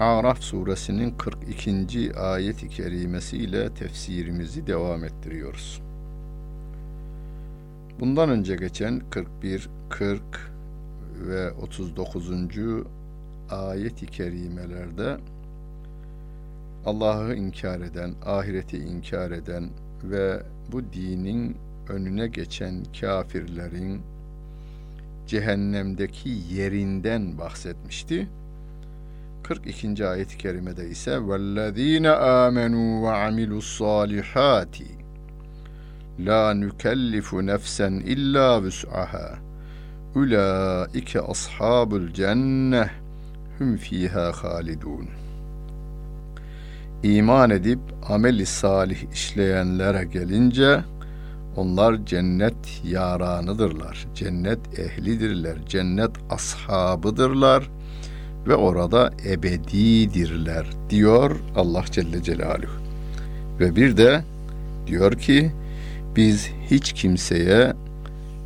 Araf 0.00 0.42
suresinin 0.42 1.10
42. 1.10 2.12
ayet-i 2.16 2.68
kerimesiyle 2.68 3.74
tefsirimizi 3.74 4.66
devam 4.66 5.04
ettiriyoruz. 5.04 5.82
Bundan 8.00 8.30
önce 8.30 8.56
geçen 8.56 9.00
41, 9.10 9.68
40 9.88 10.22
ve 11.28 11.50
39. 11.50 12.30
ayet-i 13.50 14.06
kerimelerde 14.06 15.16
Allah'ı 16.86 17.34
inkar 17.34 17.80
eden, 17.80 18.14
ahireti 18.26 18.78
inkar 18.78 19.30
eden 19.30 19.68
ve 20.04 20.42
bu 20.72 20.92
dinin 20.92 21.56
önüne 21.88 22.28
geçen 22.28 22.84
kafirlerin 23.00 24.00
cehennemdeki 25.26 26.28
yerinden 26.28 27.38
bahsetmişti. 27.38 28.28
42. 29.45 30.07
ayet-i 30.07 30.37
kerimede 30.37 30.89
ise 30.89 31.11
وَالَّذ۪ينَ 31.11 32.05
آمَنُوا 32.45 32.91
وَعَمِلُوا 33.03 33.61
الصَّالِحَاتِ 33.65 34.75
لَا 36.19 36.43
نُكَلِّفُ 36.53 37.27
نَفْسًا 37.51 37.87
إِلَّا 38.13 38.47
وُسْعَهَا 38.63 39.27
اُولَٰئِكَ 40.15 41.11
أَصْحَابُ 41.33 41.89
الْجَنَّةِ 42.01 42.89
hum 43.57 43.77
fiha 43.77 44.31
halidun. 44.31 45.07
İman 47.03 47.49
edip 47.49 47.79
ameli 48.09 48.45
salih 48.45 49.13
işleyenlere 49.13 50.03
gelince 50.03 50.83
onlar 51.55 52.05
cennet 52.05 52.81
yaranıdırlar. 52.83 54.07
Cennet 54.15 54.79
ehlidirler. 54.79 55.57
Cennet 55.67 56.11
ashabıdırlar 56.29 57.69
ve 58.48 58.54
orada 58.54 59.10
ebedidirler 59.26 60.66
diyor 60.90 61.36
Allah 61.56 61.84
Celle 61.90 62.22
Celaluhu. 62.22 62.72
Ve 63.60 63.76
bir 63.76 63.96
de 63.96 64.22
diyor 64.86 65.12
ki 65.12 65.52
biz 66.16 66.50
hiç 66.70 66.92
kimseye 66.92 67.72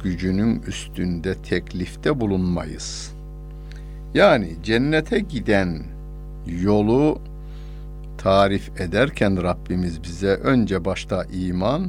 gücünün 0.03 0.63
üstünde 0.63 1.35
teklifte 1.35 2.21
bulunmayız. 2.21 3.13
Yani 4.15 4.57
cennete 4.63 5.19
giden 5.19 5.83
yolu 6.47 7.19
tarif 8.19 8.81
ederken 8.81 9.43
Rabbimiz 9.43 10.03
bize 10.03 10.35
önce 10.35 10.85
başta 10.85 11.25
iman, 11.25 11.89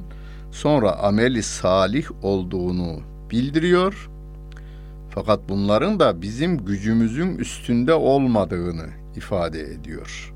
sonra 0.51 0.91
ameli 0.91 1.43
salih 1.43 2.05
olduğunu 2.23 2.99
bildiriyor 3.31 4.10
fakat 5.11 5.49
bunların 5.49 5.99
da 5.99 6.21
bizim 6.21 6.65
gücümüzün 6.65 7.37
üstünde 7.37 7.93
olmadığını 7.93 8.85
ifade 9.15 9.61
ediyor. 9.61 10.33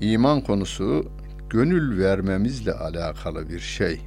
İman 0.00 0.40
konusu 0.40 1.06
gönül 1.50 1.98
vermemizle 1.98 2.72
alakalı 2.72 3.48
bir 3.48 3.60
şey. 3.60 4.00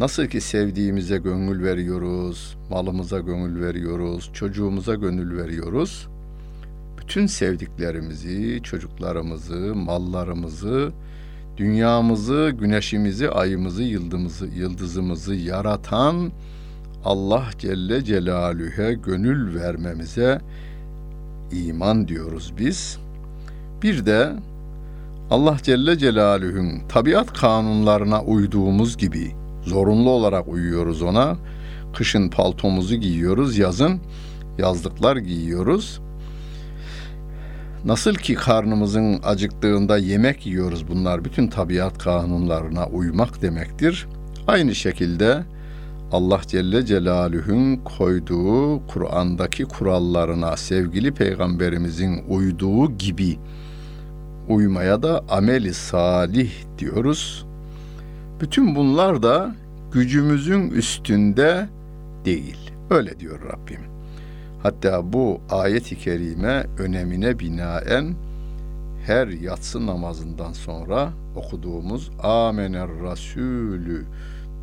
Nasıl 0.00 0.26
ki 0.26 0.40
sevdiğimize 0.40 1.18
gönül 1.18 1.64
veriyoruz, 1.64 2.56
malımıza 2.70 3.18
gönül 3.18 3.60
veriyoruz, 3.60 4.30
çocuğumuza 4.32 4.94
gönül 4.94 5.36
veriyoruz. 5.36 6.08
Bütün 6.98 7.26
sevdiklerimizi, 7.26 8.60
çocuklarımızı, 8.62 9.74
mallarımızı, 9.74 10.92
dünyamızı, 11.56 12.52
güneşimizi, 12.60 13.30
ayımızı, 13.30 13.82
yıldızımızı, 13.82 14.46
yıldızımızı 14.46 15.34
yaratan 15.34 16.32
Allah 17.04 17.44
Celle 17.58 18.04
Celaluhu'ya 18.04 18.92
gönül 18.92 19.54
vermemize 19.54 20.40
iman 21.52 22.08
diyoruz 22.08 22.52
biz. 22.58 22.98
Bir 23.82 24.06
de 24.06 24.32
Allah 25.30 25.56
Celle 25.62 25.98
Celaluhu'nun 25.98 26.88
tabiat 26.88 27.32
kanunlarına 27.32 28.22
uyduğumuz 28.22 28.96
gibi 28.96 29.32
zorunlu 29.62 30.10
olarak 30.10 30.48
uyuyoruz 30.48 31.02
ona. 31.02 31.36
Kışın 31.96 32.28
paltomuzu 32.28 32.94
giyiyoruz, 32.94 33.58
yazın 33.58 34.00
yazlıklar 34.58 35.16
giyiyoruz. 35.16 36.00
Nasıl 37.84 38.14
ki 38.14 38.34
karnımızın 38.34 39.20
acıktığında 39.24 39.98
yemek 39.98 40.46
yiyoruz 40.46 40.88
bunlar 40.88 41.24
bütün 41.24 41.48
tabiat 41.48 41.98
kanunlarına 41.98 42.86
uymak 42.86 43.42
demektir. 43.42 44.06
Aynı 44.46 44.74
şekilde 44.74 45.42
Allah 46.12 46.40
Celle 46.46 46.86
Celaluhu'nun 46.86 47.76
koyduğu 47.76 48.86
Kur'an'daki 48.86 49.64
kurallarına 49.64 50.56
sevgili 50.56 51.12
peygamberimizin 51.14 52.24
uyduğu 52.28 52.98
gibi 52.98 53.38
uymaya 54.48 55.02
da 55.02 55.24
ameli 55.28 55.74
salih 55.74 56.50
diyoruz. 56.78 57.46
Bütün 58.40 58.74
bunlar 58.76 59.22
da 59.22 59.54
gücümüzün 59.92 60.70
üstünde 60.70 61.68
değil. 62.24 62.70
Öyle 62.90 63.20
diyor 63.20 63.40
Rabbim. 63.44 63.80
Hatta 64.62 65.12
bu 65.12 65.40
ayet-i 65.50 65.98
kerime 65.98 66.66
önemine 66.78 67.38
binaen 67.38 68.14
her 69.06 69.28
yatsı 69.28 69.86
namazından 69.86 70.52
sonra 70.52 71.12
okuduğumuz 71.36 72.10
Amener 72.22 72.88
Rasulü 73.02 74.04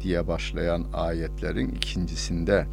diye 0.02 0.28
başlayan 0.28 0.86
ayetlerin 0.94 1.70
ikincisinde 1.70 2.68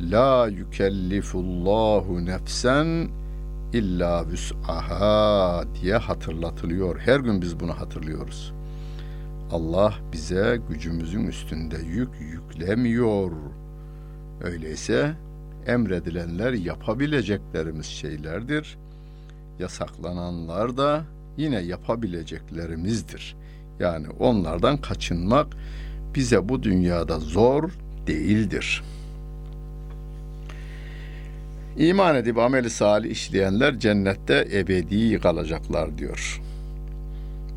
La 0.00 0.48
yükellifullahu 0.48 2.24
nefsen 2.24 3.08
illa 3.72 4.28
vüs'aha 4.28 5.64
diye 5.82 5.96
hatırlatılıyor. 5.96 6.98
Her 6.98 7.20
gün 7.20 7.42
biz 7.42 7.60
bunu 7.60 7.80
hatırlıyoruz. 7.80 8.52
Allah 9.52 9.94
bize 10.12 10.60
gücümüzün 10.68 11.26
üstünde 11.26 11.76
yük 11.78 12.08
yüklemiyor. 12.20 13.32
Öyleyse 14.42 15.14
emredilenler 15.66 16.52
yapabileceklerimiz 16.52 17.86
şeylerdir. 17.86 18.78
Yasaklananlar 19.58 20.76
da 20.76 21.04
yine 21.36 21.60
yapabileceklerimizdir. 21.60 23.36
Yani 23.80 24.06
onlardan 24.18 24.76
kaçınmak 24.76 25.46
bize 26.14 26.48
bu 26.48 26.62
dünyada 26.62 27.18
zor 27.18 27.70
değildir. 28.06 28.82
İman 31.76 32.16
edip 32.16 32.38
ameli 32.38 32.70
salih 32.70 33.10
işleyenler 33.10 33.78
cennette 33.78 34.48
ebedi 34.52 35.18
kalacaklar 35.18 35.98
diyor. 35.98 36.40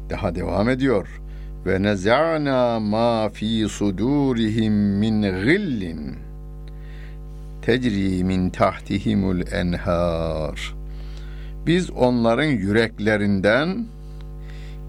Daha 0.09 0.35
devam 0.35 0.69
ediyor. 0.69 1.21
Ve 1.65 1.81
neza'na 1.83 2.79
ma 2.79 3.29
fi 3.29 3.65
sudurihim 3.69 4.73
min 4.73 5.21
gillin 5.21 6.15
tecri 7.61 8.23
min 8.23 8.49
tahtihimul 8.49 9.41
enhar. 9.51 10.75
Biz 11.65 11.91
onların 11.91 12.43
yüreklerinden 12.43 13.85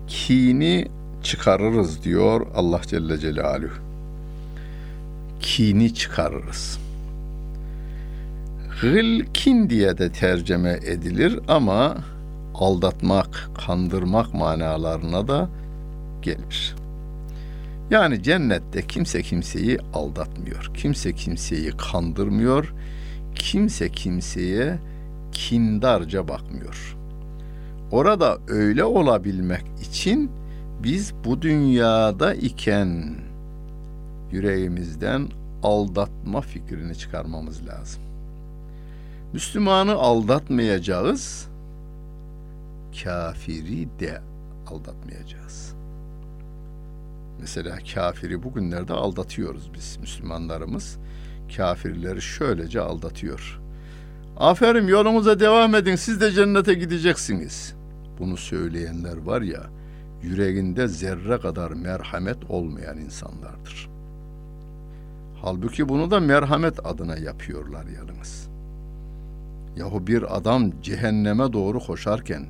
kini 0.07 0.87
çıkarırız 1.25 2.05
diyor 2.05 2.47
Allah 2.55 2.81
Celle 2.87 3.19
Celaluhu. 3.19 3.73
Kini 5.41 5.95
çıkarırız. 5.95 6.79
Gıl 8.81 9.21
kin 9.35 9.71
diye 9.71 9.99
de 9.99 10.13
tercüme 10.13 10.79
edilir 10.87 11.41
ama 11.49 11.97
aldatmak, 12.55 13.51
kandırmak 13.67 14.35
manalarına 14.35 15.29
da 15.29 15.49
gelir. 16.23 16.75
Yani 17.91 18.23
cennette 18.23 18.83
kimse 18.83 19.23
kimseyi 19.23 19.79
aldatmıyor. 19.95 20.71
Kimse 20.75 21.13
kimseyi 21.13 21.71
kandırmıyor. 21.71 22.75
Kimse 23.35 23.89
kimseye 23.89 24.79
kindarca 25.33 26.29
bakmıyor. 26.29 26.97
Orada 27.93 28.39
öyle 28.49 28.85
olabilmek 28.85 29.65
için 29.83 30.31
biz 30.85 31.15
bu 31.25 31.43
dünyada 31.43 32.35
iken 32.35 33.15
yüreğimizden 34.33 35.29
aldatma 35.63 36.41
fikrini 36.41 36.99
çıkarmamız 36.99 37.67
lazım. 37.67 38.03
Müslümanı 39.33 39.93
aldatmayacağız, 39.93 41.49
kafiri 43.05 43.89
de 44.01 44.21
aldatmayacağız. 44.67 45.75
Mesela 47.41 47.79
kafiri 47.95 48.43
bugünlerde 48.43 48.93
aldatıyoruz 48.93 49.71
biz 49.75 49.97
Müslümanlarımız. 50.01 50.99
Kafirleri 51.57 52.23
şöylece 52.23 52.81
aldatıyor. 52.81 53.61
Aferin 54.37 54.87
yolunuza 54.87 55.41
devam 55.41 55.75
edin 55.75 55.97
siz 55.97 56.21
de 56.21 56.33
cennete 56.33 56.75
gideceksiniz. 56.75 57.75
Bunu 58.19 58.37
söyleyenler 58.37 59.17
var 59.17 59.43
ya 59.43 59.63
yüreğinde 60.25 60.89
zerre 60.89 61.39
kadar 61.39 61.71
merhamet 61.71 62.51
olmayan 62.51 62.99
insanlardır. 62.99 63.89
Halbuki 65.43 65.89
bunu 65.89 66.11
da 66.11 66.21
merhamet 66.21 66.87
adına 66.87 67.17
yapıyorlar 67.17 67.85
yalnız. 67.87 68.49
Yahu 69.77 70.07
bir 70.07 70.37
adam 70.37 70.81
cehenneme 70.83 71.53
doğru 71.53 71.81
koşarken, 71.81 72.47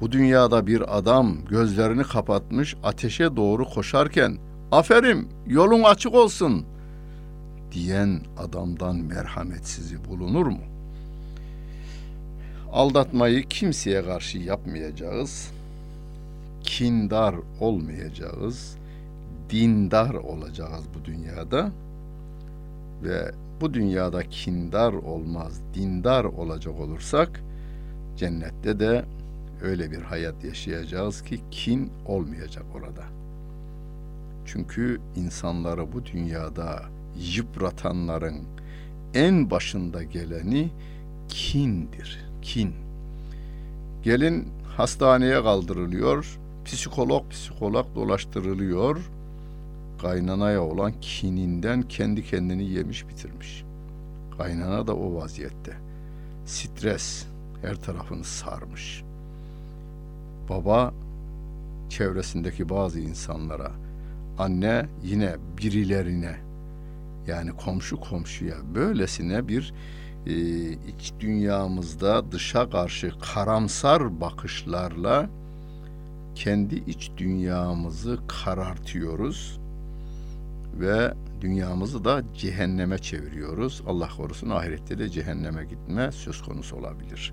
bu 0.00 0.12
dünyada 0.12 0.66
bir 0.66 0.98
adam 0.98 1.36
gözlerini 1.50 2.02
kapatmış 2.02 2.76
ateşe 2.84 3.36
doğru 3.36 3.64
koşarken, 3.64 4.38
aferin 4.72 5.28
yolun 5.46 5.82
açık 5.82 6.14
olsun 6.14 6.64
diyen 7.72 8.20
adamdan 8.38 8.96
merhametsizi 8.96 10.04
bulunur 10.04 10.46
mu? 10.46 10.62
Aldatmayı 12.72 13.48
kimseye 13.48 14.04
karşı 14.04 14.38
yapmayacağız. 14.38 15.50
Kindar 16.62 17.34
olmayacağız. 17.60 18.76
Dindar 19.50 20.14
olacağız 20.14 20.84
bu 20.94 21.04
dünyada. 21.04 21.72
Ve 23.02 23.32
bu 23.60 23.74
dünyada 23.74 24.22
kindar 24.22 24.92
olmaz, 24.92 25.60
dindar 25.74 26.24
olacak 26.24 26.80
olursak 26.80 27.40
cennette 28.16 28.80
de 28.80 29.04
öyle 29.62 29.90
bir 29.90 30.02
hayat 30.02 30.44
yaşayacağız 30.44 31.22
ki 31.22 31.40
kin 31.50 31.90
olmayacak 32.06 32.64
orada. 32.74 33.04
Çünkü 34.46 35.00
insanları 35.16 35.92
bu 35.92 36.06
dünyada 36.06 36.82
yıpratanların 37.36 38.36
en 39.14 39.50
başında 39.50 40.02
geleni 40.02 40.70
kindir 41.28 42.24
kin. 42.42 42.74
Gelin 44.02 44.48
hastaneye 44.76 45.42
kaldırılıyor, 45.42 46.38
psikolog 46.64 47.30
psikolog 47.30 47.86
dolaştırılıyor. 47.94 49.10
Kaynanaya 50.02 50.62
olan 50.62 50.92
kininden 51.00 51.82
kendi 51.82 52.24
kendini 52.24 52.64
yemiş 52.64 53.08
bitirmiş. 53.08 53.64
Kaynana 54.38 54.86
da 54.86 54.96
o 54.96 55.14
vaziyette. 55.14 55.72
Stres 56.46 57.26
her 57.62 57.74
tarafını 57.76 58.24
sarmış. 58.24 59.02
Baba 60.48 60.94
çevresindeki 61.88 62.68
bazı 62.68 63.00
insanlara, 63.00 63.72
anne 64.38 64.86
yine 65.04 65.36
birilerine 65.58 66.36
yani 67.26 67.50
komşu 67.50 68.00
komşuya 68.00 68.56
böylesine 68.74 69.48
bir 69.48 69.74
e, 70.26 70.32
iç 70.72 71.12
dünyamızda 71.20 72.32
dışa 72.32 72.70
karşı 72.70 73.12
karamsar 73.34 74.20
bakışlarla 74.20 75.30
kendi 76.34 76.74
iç 76.74 77.10
dünyamızı 77.16 78.18
karartıyoruz 78.28 79.60
ve 80.80 81.14
dünyamızı 81.40 82.04
da 82.04 82.22
cehenneme 82.34 82.98
çeviriyoruz. 82.98 83.82
Allah 83.86 84.08
korusun 84.16 84.50
ahirette 84.50 84.98
de 84.98 85.08
cehenneme 85.08 85.64
gitme 85.64 86.12
söz 86.12 86.42
konusu 86.42 86.76
olabilir. 86.76 87.32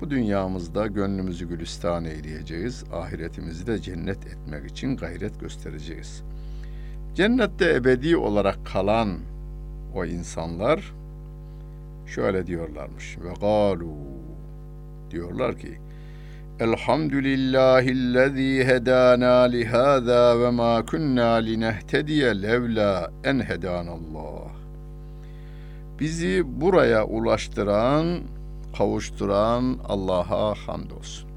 Bu 0.00 0.10
dünyamızda 0.10 0.86
gönlümüzü 0.86 1.48
gülistan 1.48 2.04
eyleyeceğiz. 2.04 2.84
Ahiretimizi 2.92 3.66
de 3.66 3.82
cennet 3.82 4.26
etmek 4.26 4.70
için 4.70 4.96
gayret 4.96 5.40
göstereceğiz. 5.40 6.22
Cennette 7.14 7.74
ebedi 7.74 8.16
olarak 8.16 8.66
kalan 8.66 9.18
o 9.94 10.04
insanlar 10.04 10.92
şöyle 12.06 12.46
diyorlarmış. 12.46 13.18
Ve 13.18 13.32
galu 13.40 13.94
diyorlar 15.10 15.58
ki 15.58 15.78
Elhamdülillahillezî 16.60 18.64
hedâna 18.64 19.42
lihâzâ 19.42 20.40
ve 20.40 20.50
mâ 20.50 20.86
kunnâ 20.86 21.34
linehtediye 21.34 22.42
levlâ 22.42 23.10
en 23.24 23.40
hedânallah. 23.40 24.50
Bizi 26.00 26.60
buraya 26.60 27.04
ulaştıran, 27.04 28.20
kavuşturan 28.78 29.78
Allah'a 29.88 30.54
hamdolsun. 30.54 31.30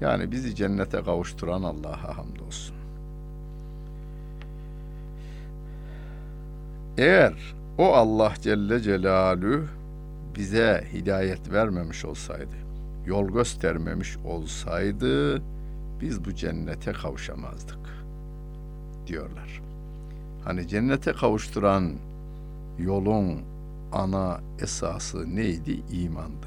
Yani 0.00 0.32
bizi 0.32 0.54
cennete 0.54 1.02
kavuşturan 1.02 1.62
Allah'a 1.62 2.18
hamdolsun. 2.18 2.76
Eğer 6.98 7.54
o 7.78 7.92
Allah 7.92 8.32
Celle 8.42 8.80
Celalü 8.80 9.64
bize 10.36 10.84
hidayet 10.92 11.52
vermemiş 11.52 12.04
olsaydı, 12.04 12.56
yol 13.06 13.28
göstermemiş 13.28 14.16
olsaydı 14.16 15.42
biz 16.00 16.24
bu 16.24 16.34
cennete 16.34 16.92
kavuşamazdık 16.92 17.78
diyorlar. 19.06 19.62
Hani 20.44 20.68
cennete 20.68 21.12
kavuşturan 21.12 21.92
yolun 22.78 23.40
ana 23.92 24.40
esası 24.62 25.36
neydi? 25.36 25.80
İmandı. 25.92 26.46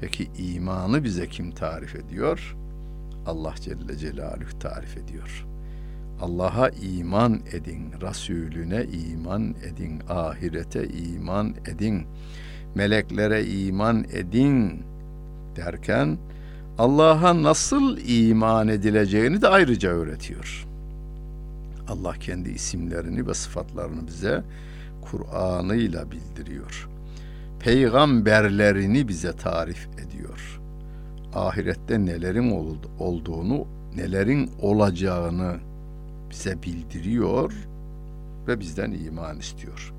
Peki 0.00 0.30
imanı 0.38 1.04
bize 1.04 1.26
kim 1.26 1.50
tarif 1.50 1.96
ediyor? 1.96 2.56
Allah 3.26 3.54
Celle 3.60 3.96
Celaluhu 3.96 4.58
tarif 4.60 4.96
ediyor. 4.96 5.46
Allah'a 6.20 6.68
iman 6.68 7.40
edin, 7.52 7.92
Resulüne 8.00 8.84
iman 8.84 9.54
edin, 9.64 10.00
ahirete 10.08 10.88
iman 10.88 11.54
edin, 11.66 12.06
meleklere 12.74 13.44
iman 13.44 14.04
edin 14.12 14.82
derken 15.56 16.18
Allah'a 16.78 17.42
nasıl 17.42 17.98
iman 18.06 18.68
edileceğini 18.68 19.42
de 19.42 19.48
ayrıca 19.48 19.90
öğretiyor. 19.90 20.66
Allah 21.88 22.12
kendi 22.12 22.50
isimlerini 22.50 23.26
ve 23.26 23.34
sıfatlarını 23.34 24.06
bize 24.06 24.44
Kur'an'ıyla 25.02 26.10
bildiriyor. 26.10 26.88
Peygamberlerini 27.60 29.08
bize 29.08 29.32
tarif 29.32 29.88
ediyor. 29.98 30.60
Ahirette 31.34 32.06
nelerin 32.06 32.50
olduğunu, 32.98 33.66
nelerin 33.96 34.50
olacağını 34.62 35.56
bize 36.30 36.62
bildiriyor 36.62 37.52
ve 38.48 38.60
bizden 38.60 38.92
iman 38.92 39.38
istiyor. 39.38 39.92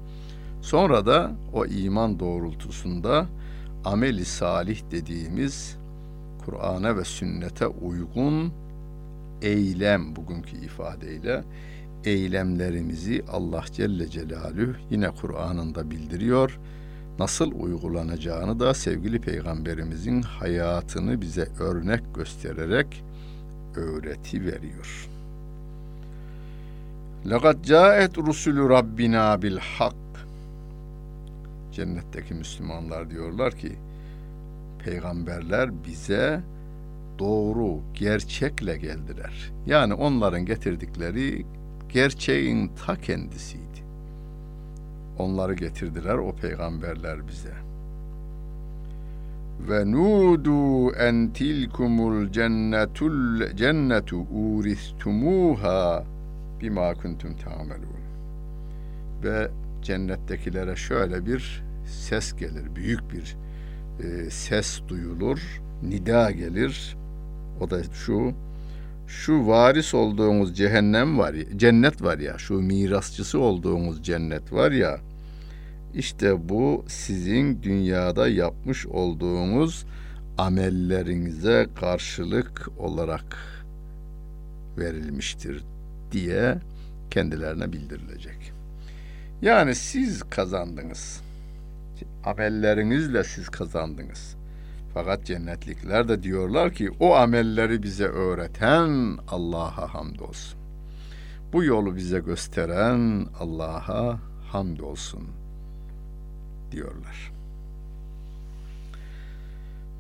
Sonra 0.62 1.06
da 1.06 1.32
o 1.54 1.66
iman 1.66 2.20
doğrultusunda 2.20 3.26
ameli 3.86 4.26
salih 4.26 4.82
dediğimiz 4.92 5.78
Kur'an'a 6.46 6.98
ve 6.98 7.06
sünnete 7.06 7.68
uygun 7.68 8.54
eylem 9.42 10.16
bugünkü 10.16 10.58
ifadeyle 10.58 11.44
eylemlerimizi 12.06 13.24
Allah 13.32 13.64
Celle 13.72 14.08
Celaluhu 14.08 14.74
yine 14.90 15.10
Kur'an'ında 15.10 15.92
bildiriyor. 15.92 16.60
Nasıl 17.20 17.52
uygulanacağını 17.52 18.60
da 18.60 18.74
sevgili 18.74 19.22
peygamberimizin 19.22 20.22
hayatını 20.22 21.22
bize 21.22 21.48
örnek 21.60 22.16
göstererek 22.16 23.04
öğreti 23.76 24.46
veriyor. 24.46 25.08
Laqad 27.26 27.64
caet 27.64 28.18
rusulu 28.18 28.70
rabbina 28.70 29.42
bil 29.42 29.58
Cennetteki 31.72 32.34
Müslümanlar 32.34 33.10
diyorlar 33.10 33.56
ki 33.56 33.72
peygamberler 34.86 35.84
bize 35.88 36.42
doğru, 37.20 37.80
gerçekle 37.94 38.78
geldiler. 38.78 39.52
Yani 39.66 39.94
onların 39.94 40.46
getirdikleri 40.46 41.46
gerçeğin 41.90 42.72
ta 42.86 42.96
kendisiydi. 42.96 43.62
Onları 45.20 45.54
getirdiler 45.54 46.16
o 46.16 46.36
peygamberler 46.36 47.28
bize. 47.28 47.54
Ve 49.70 49.92
nudu 49.92 50.92
en 50.96 51.34
tilkumul 51.34 52.32
cennetul 52.32 53.48
cennetu 53.56 54.18
uristumuha 54.18 56.04
bima 56.62 56.94
kuntum 56.94 57.36
ta'melun. 57.38 58.02
Ve 59.24 59.52
cennettekilere 59.84 60.76
şöyle 60.76 61.26
bir 61.26 61.64
ses 61.86 62.34
gelir, 62.34 62.76
büyük 62.76 63.02
bir 63.14 63.36
e, 64.04 64.30
ses 64.30 64.82
duyulur, 64.88 65.62
nida 65.84 66.32
gelir. 66.32 66.98
O 67.62 67.70
da 67.70 67.84
şu, 67.84 68.34
şu 69.08 69.48
varis 69.48 69.94
olduğumuz 69.94 70.58
cehennem 70.58 71.18
var 71.20 71.34
ya, 71.34 71.58
cennet 71.58 72.02
var 72.02 72.18
ya, 72.18 72.38
şu 72.38 72.54
mirasçısı 72.54 73.40
olduğumuz 73.40 74.04
cennet 74.04 74.54
var 74.54 74.72
ya, 74.72 74.98
işte 75.96 76.50
bu 76.50 76.86
sizin 76.88 77.64
dünyada 77.64 78.28
yapmış 78.28 78.86
olduğunuz 78.86 79.86
amellerinize 80.38 81.68
karşılık 81.80 82.70
olarak 82.78 83.38
verilmiştir 84.78 85.64
diye 86.12 86.58
kendilerine 87.12 87.74
bildirilecek. 87.74 88.51
Yani 89.42 89.76
siz 89.76 90.24
kazandınız. 90.30 91.22
Amellerinizle 92.24 93.24
siz 93.24 93.50
kazandınız. 93.50 94.36
Fakat 94.94 95.26
cennetlikler 95.26 96.08
de 96.08 96.24
diyorlar 96.24 96.74
ki 96.74 96.92
o 97.00 97.16
amelleri 97.16 97.84
bize 97.84 98.06
öğreten 98.06 99.18
Allah'a 99.28 99.94
hamdolsun. 99.94 100.60
Bu 101.54 101.64
yolu 101.64 101.96
bize 101.96 102.20
gösteren 102.20 103.26
Allah'a 103.40 104.20
hamdolsun 104.52 105.28
diyorlar. 106.72 107.32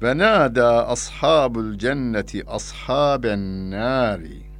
Ve 0.01 0.17
nâdâ 0.17 0.87
ashabul 0.87 1.77
cenneti 1.77 2.49
ashaben 2.49 3.71
nâri 3.71 4.50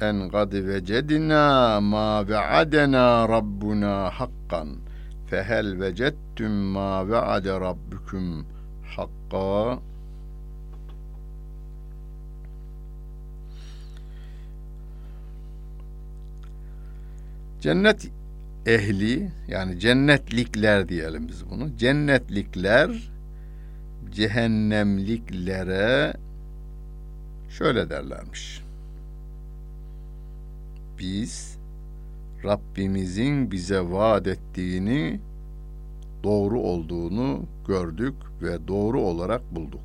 en 0.00 0.30
kad 0.30 0.54
vecedna 0.54 1.80
ma 1.80 2.22
ve'adena 2.28 3.26
rabbuna 3.28 4.10
hakkan 4.18 4.68
fehel 5.28 5.68
vecettum 5.80 6.54
ma 6.74 6.90
ve'ade 7.10 7.52
rabbukum 7.66 8.26
hakka 8.94 9.80
Cennet 17.60 18.10
ehli 18.66 19.30
yani 19.48 19.80
cennetlikler 19.80 20.88
diyelim 20.88 21.28
biz 21.28 21.50
bunu. 21.50 21.76
Cennetlikler 21.76 23.10
cehennemliklere 24.10 26.12
şöyle 27.50 27.90
derlermiş. 27.90 28.67
Biz 30.98 31.58
Rabbimizin 32.44 33.50
bize 33.50 33.80
vaat 33.80 34.26
ettiğini 34.26 35.20
doğru 36.22 36.60
olduğunu 36.60 37.42
gördük 37.68 38.14
ve 38.42 38.68
doğru 38.68 39.00
olarak 39.00 39.54
bulduk. 39.54 39.80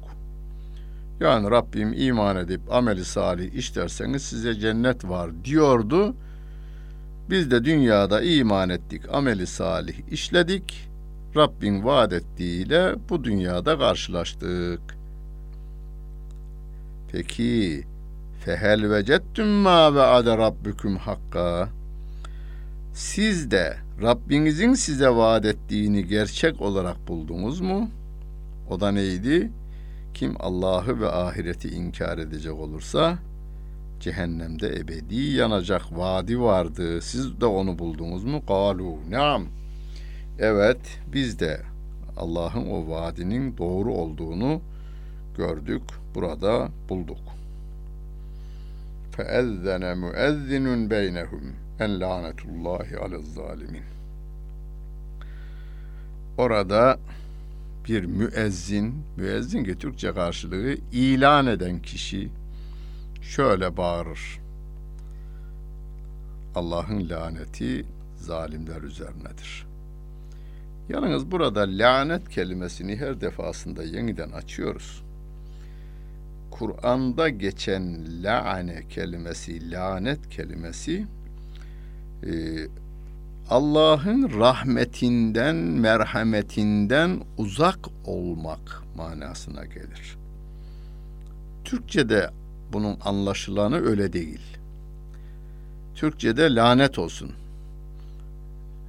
Yani 1.19 1.51
Rabbim 1.51 1.93
iman 1.93 2.37
edip 2.37 2.61
ameli 2.71 3.05
salih 3.05 3.53
işlerseniz 3.53 4.21
size 4.21 4.59
cennet 4.59 5.05
var 5.05 5.31
diyordu. 5.45 6.15
Biz 7.29 7.51
de 7.51 7.65
dünyada 7.65 8.21
iman 8.21 8.69
ettik, 8.69 9.01
ameli 9.11 9.47
salih 9.47 9.95
işledik. 10.11 10.89
Rabbin 11.35 11.83
vaat 11.83 12.13
ettiğiyle 12.13 12.95
bu 13.09 13.23
dünyada 13.23 13.77
karşılaştık. 13.77 14.81
Peki 17.11 17.83
fehel 18.45 18.91
vecettüm 18.91 19.47
ma 19.47 19.95
ve 19.95 20.01
ade 20.01 20.37
rabbukum 20.37 20.97
hakka 20.97 21.69
siz 22.93 23.51
de 23.51 23.77
Rabbinizin 24.01 24.73
size 24.73 25.09
vaat 25.09 25.45
ettiğini 25.45 26.07
gerçek 26.07 26.61
olarak 26.61 27.07
buldunuz 27.07 27.61
mu? 27.61 27.89
O 28.69 28.79
da 28.79 28.91
neydi? 28.91 29.51
Kim 30.13 30.35
Allah'ı 30.39 30.99
ve 30.99 31.11
ahireti 31.11 31.69
inkar 31.69 32.17
edecek 32.17 32.53
olursa 32.53 33.17
cehennemde 33.99 34.79
ebedi 34.79 35.15
yanacak 35.15 35.97
vaadi 35.97 36.39
vardı. 36.41 37.01
Siz 37.01 37.41
de 37.41 37.45
onu 37.45 37.79
buldunuz 37.79 38.23
mu? 38.23 38.43
Galu 38.47 38.97
naam. 39.09 39.45
Evet 40.39 40.99
biz 41.13 41.39
de 41.39 41.61
Allah'ın 42.17 42.65
o 42.69 42.89
vaadinin 42.89 43.57
doğru 43.57 43.93
olduğunu 43.93 44.61
gördük. 45.37 45.83
Burada 46.15 46.69
bulduk. 46.89 47.32
Feezzene 49.15 49.95
müezzinun 49.95 50.89
beynehum 50.89 51.55
en 51.79 51.99
lanetullahi 51.99 52.97
alel 52.97 53.21
zalimin. 53.21 53.83
Orada 56.37 56.99
bir 57.87 58.05
müezzin, 58.05 59.03
müezzin 59.17 59.63
ki 59.63 59.77
Türkçe 59.77 60.13
karşılığı 60.13 60.77
ilan 60.91 61.47
eden 61.47 61.81
kişi 61.81 62.29
şöyle 63.21 63.77
bağırır. 63.77 64.39
Allah'ın 66.55 67.09
laneti 67.09 67.85
zalimler 68.15 68.81
üzerinedir. 68.81 69.65
Yalnız 70.89 71.31
burada 71.31 71.61
lanet 71.61 72.29
kelimesini 72.29 72.95
her 72.95 73.21
defasında 73.21 73.83
yeniden 73.83 74.29
açıyoruz. 74.31 75.02
Kur'an'da 76.53 77.29
geçen 77.29 78.05
laane 78.23 78.87
kelimesi, 78.89 79.71
lanet 79.71 80.29
kelimesi 80.29 81.07
e, 82.23 82.31
Allah'ın 83.49 84.39
rahmetinden, 84.39 85.55
merhametinden 85.55 87.19
uzak 87.37 87.79
olmak 88.05 88.83
manasına 88.95 89.65
gelir. 89.65 90.17
Türkçe'de 91.65 92.29
bunun 92.73 92.97
anlaşılanı 93.05 93.85
öyle 93.85 94.13
değil. 94.13 94.57
Türkçe'de 95.95 96.55
lanet 96.55 96.99
olsun. 96.99 97.31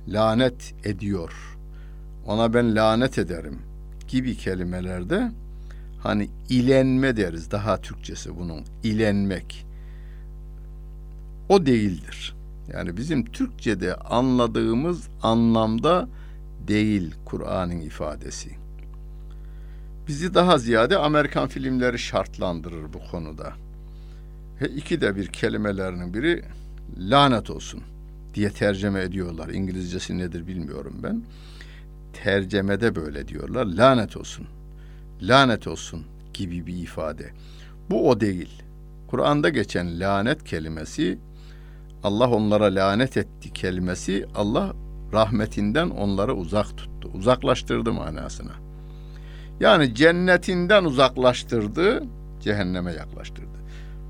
Lanet 0.09 0.75
ediyor. 0.85 1.56
Ona 2.26 2.54
ben 2.54 2.76
lanet 2.76 3.18
ederim 3.18 3.59
gibi 4.09 4.37
kelimelerde 4.37 5.30
hani 6.04 6.28
ilenme 6.49 7.16
deriz 7.16 7.50
daha 7.50 7.80
Türkçesi 7.80 8.38
bunun 8.38 8.64
ilenmek. 8.82 9.66
O 11.49 11.66
değildir. 11.66 12.34
Yani 12.73 12.96
bizim 12.96 13.25
Türkçe'de 13.25 13.94
anladığımız 13.94 15.08
anlamda 15.23 16.08
değil 16.68 17.14
Kur'an'ın 17.25 17.80
ifadesi. 17.80 18.50
Bizi 20.08 20.34
daha 20.34 20.58
ziyade 20.58 20.99
Amerikan 20.99 21.49
filmleri 21.49 21.99
şartlandırır 21.99 22.92
bu 22.92 23.11
konuda. 23.11 23.52
He, 24.58 24.66
iki 24.66 25.00
de 25.00 25.16
bir 25.16 25.26
kelimelerinin 25.26 26.14
biri 26.14 26.44
lanet 26.99 27.50
olsun 27.50 27.80
diye 28.34 28.50
tercüme 28.50 29.02
ediyorlar. 29.02 29.49
İngilizcesi 29.49 30.18
nedir 30.18 30.46
bilmiyorum 30.46 30.94
ben. 31.02 31.23
Tercemede 32.12 32.96
böyle 32.96 33.28
diyorlar. 33.28 33.66
Lanet 33.66 34.16
olsun. 34.16 34.46
Lanet 35.23 35.66
olsun 35.66 36.06
gibi 36.35 36.66
bir 36.66 36.76
ifade. 36.76 37.30
Bu 37.90 38.11
o 38.11 38.21
değil. 38.21 38.62
Kur'an'da 39.09 39.49
geçen 39.49 40.00
lanet 40.00 40.44
kelimesi 40.44 41.18
Allah 42.02 42.30
onlara 42.30 42.75
lanet 42.75 43.16
etti 43.16 43.52
kelimesi 43.52 44.26
Allah 44.35 44.73
rahmetinden 45.12 45.90
onları 45.90 46.35
uzak 46.35 46.76
tuttu. 46.76 47.11
Uzaklaştırdı 47.14 47.92
manasına. 47.92 48.52
Yani 49.61 49.94
cennetinden 49.94 50.85
uzaklaştırdı, 50.85 52.02
cehenneme 52.40 52.92
yaklaştırdı. 52.92 53.59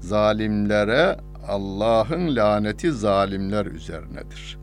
Zalimlere 0.00 1.16
Allah'ın 1.48 2.36
laneti 2.36 2.92
zalimler 2.92 3.66
üzerinedir. 3.66 4.58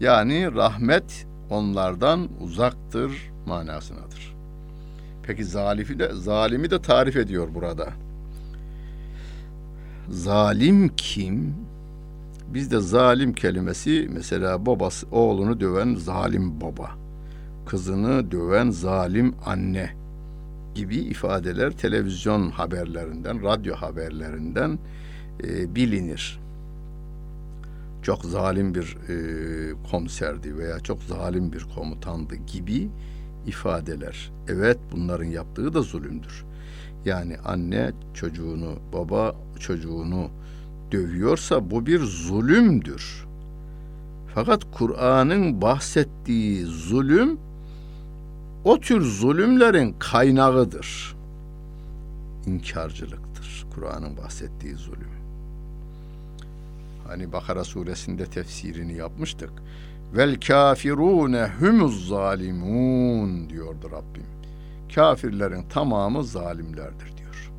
Yani 0.00 0.54
rahmet 0.54 1.26
onlardan 1.50 2.28
uzaktır 2.40 3.32
manasınadır. 3.46 4.33
Peki 5.26 5.44
zalimi 5.44 5.98
de 5.98 6.10
zalimi 6.14 6.70
de 6.70 6.82
tarif 6.82 7.16
ediyor 7.16 7.48
burada. 7.54 7.88
Zalim 10.10 10.88
kim? 10.96 11.54
Bizde 12.48 12.80
zalim 12.80 13.32
kelimesi 13.32 14.08
mesela 14.12 14.66
babası 14.66 15.06
oğlunu 15.12 15.60
döven 15.60 15.94
zalim 15.94 16.60
baba, 16.60 16.90
kızını 17.66 18.30
döven 18.30 18.70
zalim 18.70 19.34
anne 19.46 19.90
gibi 20.74 20.96
ifadeler 20.96 21.70
televizyon 21.70 22.50
haberlerinden, 22.50 23.42
radyo 23.42 23.74
haberlerinden 23.74 24.78
e, 25.44 25.74
bilinir. 25.74 26.40
Çok 28.02 28.24
zalim 28.24 28.74
bir 28.74 28.96
e, 29.08 29.14
komiserdi 29.90 30.58
veya 30.58 30.80
çok 30.80 31.02
zalim 31.02 31.52
bir 31.52 31.66
komutandı 31.74 32.34
gibi 32.34 32.88
ifadeler. 33.46 34.30
Evet 34.48 34.78
bunların 34.92 35.24
yaptığı 35.24 35.74
da 35.74 35.82
zulümdür. 35.82 36.44
Yani 37.04 37.36
anne 37.44 37.92
çocuğunu, 38.14 38.72
baba 38.92 39.34
çocuğunu 39.60 40.28
dövüyorsa 40.92 41.70
bu 41.70 41.86
bir 41.86 42.00
zulümdür. 42.00 43.26
Fakat 44.34 44.62
Kur'an'ın 44.72 45.62
bahsettiği 45.62 46.64
zulüm 46.64 47.38
o 48.64 48.80
tür 48.80 49.00
zulümlerin 49.00 49.94
kaynağıdır. 49.98 51.16
İnkarcılıktır 52.46 53.66
Kur'an'ın 53.74 54.16
bahsettiği 54.16 54.74
zulüm. 54.74 55.14
Hani 57.06 57.32
Bakara 57.32 57.64
suresinde 57.64 58.26
tefsirini 58.26 58.94
yapmıştık. 58.94 59.50
Vel 60.16 60.40
kafirune 60.40 61.50
humuz 61.60 62.08
zalimun 62.08 63.50
diyordu 63.50 63.90
Rabbim. 63.92 64.26
Kafirlerin 64.94 65.62
tamamı 65.62 66.24
zalimlerdir 66.24 67.16
diyor. 67.16 67.50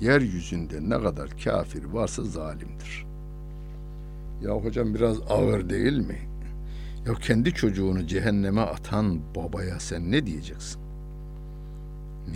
yeryüzünde 0.00 0.90
ne 0.90 1.02
kadar 1.02 1.30
kafir 1.44 1.84
varsa 1.84 2.22
zalimdir. 2.22 3.06
Ya 4.42 4.50
hocam 4.50 4.94
biraz 4.94 5.18
ağır 5.28 5.70
değil 5.70 5.98
mi? 5.98 6.18
Ya 7.06 7.14
kendi 7.14 7.52
çocuğunu 7.54 8.06
cehenneme 8.06 8.60
atan 8.60 9.20
babaya 9.36 9.80
sen 9.80 10.10
ne 10.10 10.26
diyeceksin? 10.26 10.80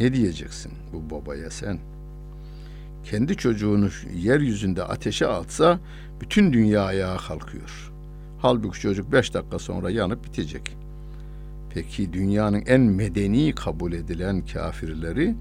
Ne 0.01 0.13
diyeceksin 0.13 0.73
bu 0.93 1.15
babaya 1.15 1.51
sen? 1.51 1.79
Kendi 3.05 3.37
çocuğunu 3.37 3.89
yeryüzünde 4.15 4.85
ateşe 4.85 5.27
atsa 5.27 5.81
bütün 6.21 6.53
dünya 6.53 6.83
ayağa 6.83 7.17
kalkıyor. 7.17 7.92
Halbuki 8.43 8.81
çocuk 8.81 9.13
beş 9.13 9.35
dakika 9.35 9.59
sonra 9.59 9.91
yanıp 9.91 10.25
bitecek. 10.25 10.77
Peki 11.75 12.13
dünyanın 12.13 12.63
en 12.67 12.81
medeni 12.81 13.55
kabul 13.55 13.93
edilen 13.93 14.47
kafirleri 14.47 15.35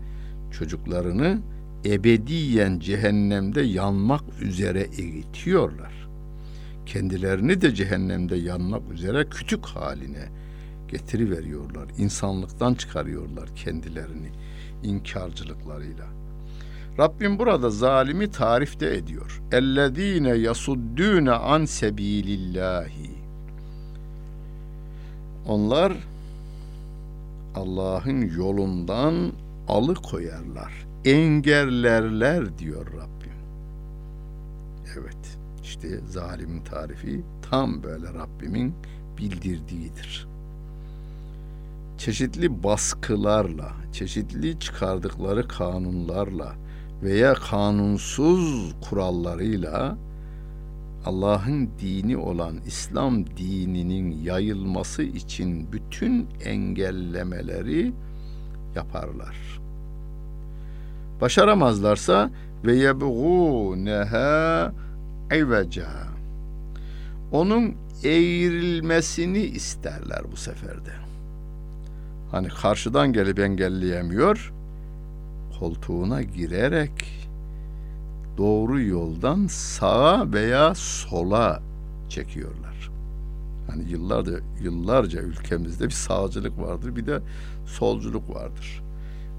çocuklarını 0.52 1.40
ebediyen 1.86 2.80
cehennemde 2.80 3.62
yanmak 3.62 4.24
üzere 4.42 4.88
eğitiyorlar. 4.98 6.08
Kendilerini 6.86 7.62
de 7.62 7.76
cehennemde 7.76 8.36
yanmak 8.36 8.92
üzere 8.92 9.26
kütük 9.30 9.66
haline 9.66 10.30
getiriveriyorlar. 10.88 11.90
İnsanlıktan 11.98 12.74
çıkarıyorlar 12.74 13.56
kendilerini 13.56 14.30
inkarcılıklarıyla. 14.84 16.21
Rabbim 17.00 17.40
burada 17.40 17.70
zalimi 17.70 18.32
tarifte 18.32 18.96
ediyor. 18.96 19.42
Ellezine 19.52 20.30
yasuddune 20.30 21.32
an 21.32 21.66
sebilillahi. 21.66 23.12
Onlar 25.48 25.94
Allah'ın 27.56 28.22
yolundan 28.38 29.32
alıkoyarlar, 29.68 30.86
engellerler 31.06 32.58
diyor 32.58 32.86
Rabbim. 32.86 33.32
Evet, 35.00 35.38
işte 35.64 36.00
zalimin 36.10 36.62
tarifi 36.62 37.22
tam 37.50 37.84
böyle 37.84 38.08
Rabbimin 38.14 38.74
bildirdiğidir. 39.18 40.28
Çeşitli 41.98 42.64
baskılarla, 42.64 43.72
çeşitli 43.94 44.60
çıkardıkları 44.60 45.48
kanunlarla 45.48 46.56
veya 47.04 47.34
kanunsuz 47.34 48.76
kurallarıyla 48.90 49.98
Allah'ın 51.06 51.70
dini 51.82 52.18
olan 52.18 52.56
İslam 52.68 53.28
dininin 53.28 54.22
yayılması 54.24 55.04
için 55.04 55.72
bütün 55.72 56.28
engellemeleri 56.46 57.94
yaparlar. 58.76 59.62
Başaramazlarsa 61.22 62.32
ve 62.66 62.76
yebğûneha 62.76 64.72
iveca. 65.34 65.88
Onun 67.32 67.76
eğrilmesini 68.04 69.40
isterler 69.40 70.22
bu 70.32 70.36
seferde. 70.36 70.92
Hani 72.32 72.48
karşıdan 72.48 73.14
gelip 73.14 73.40
engelleyemiyor, 73.40 74.54
koltuğuna 75.62 76.22
girerek 76.22 77.28
doğru 78.38 78.82
yoldan 78.82 79.48
sağa 79.48 80.34
veya 80.34 80.76
sola 80.76 81.62
çekiyorlar. 82.10 82.92
Hani 83.70 83.90
yıllarca 83.90 84.40
yıllarca 84.62 85.22
ülkemizde 85.22 85.86
bir 85.86 85.92
sağcılık 85.92 86.60
vardır, 86.60 86.96
bir 86.96 87.06
de 87.06 87.20
solculuk 87.66 88.36
vardır. 88.36 88.84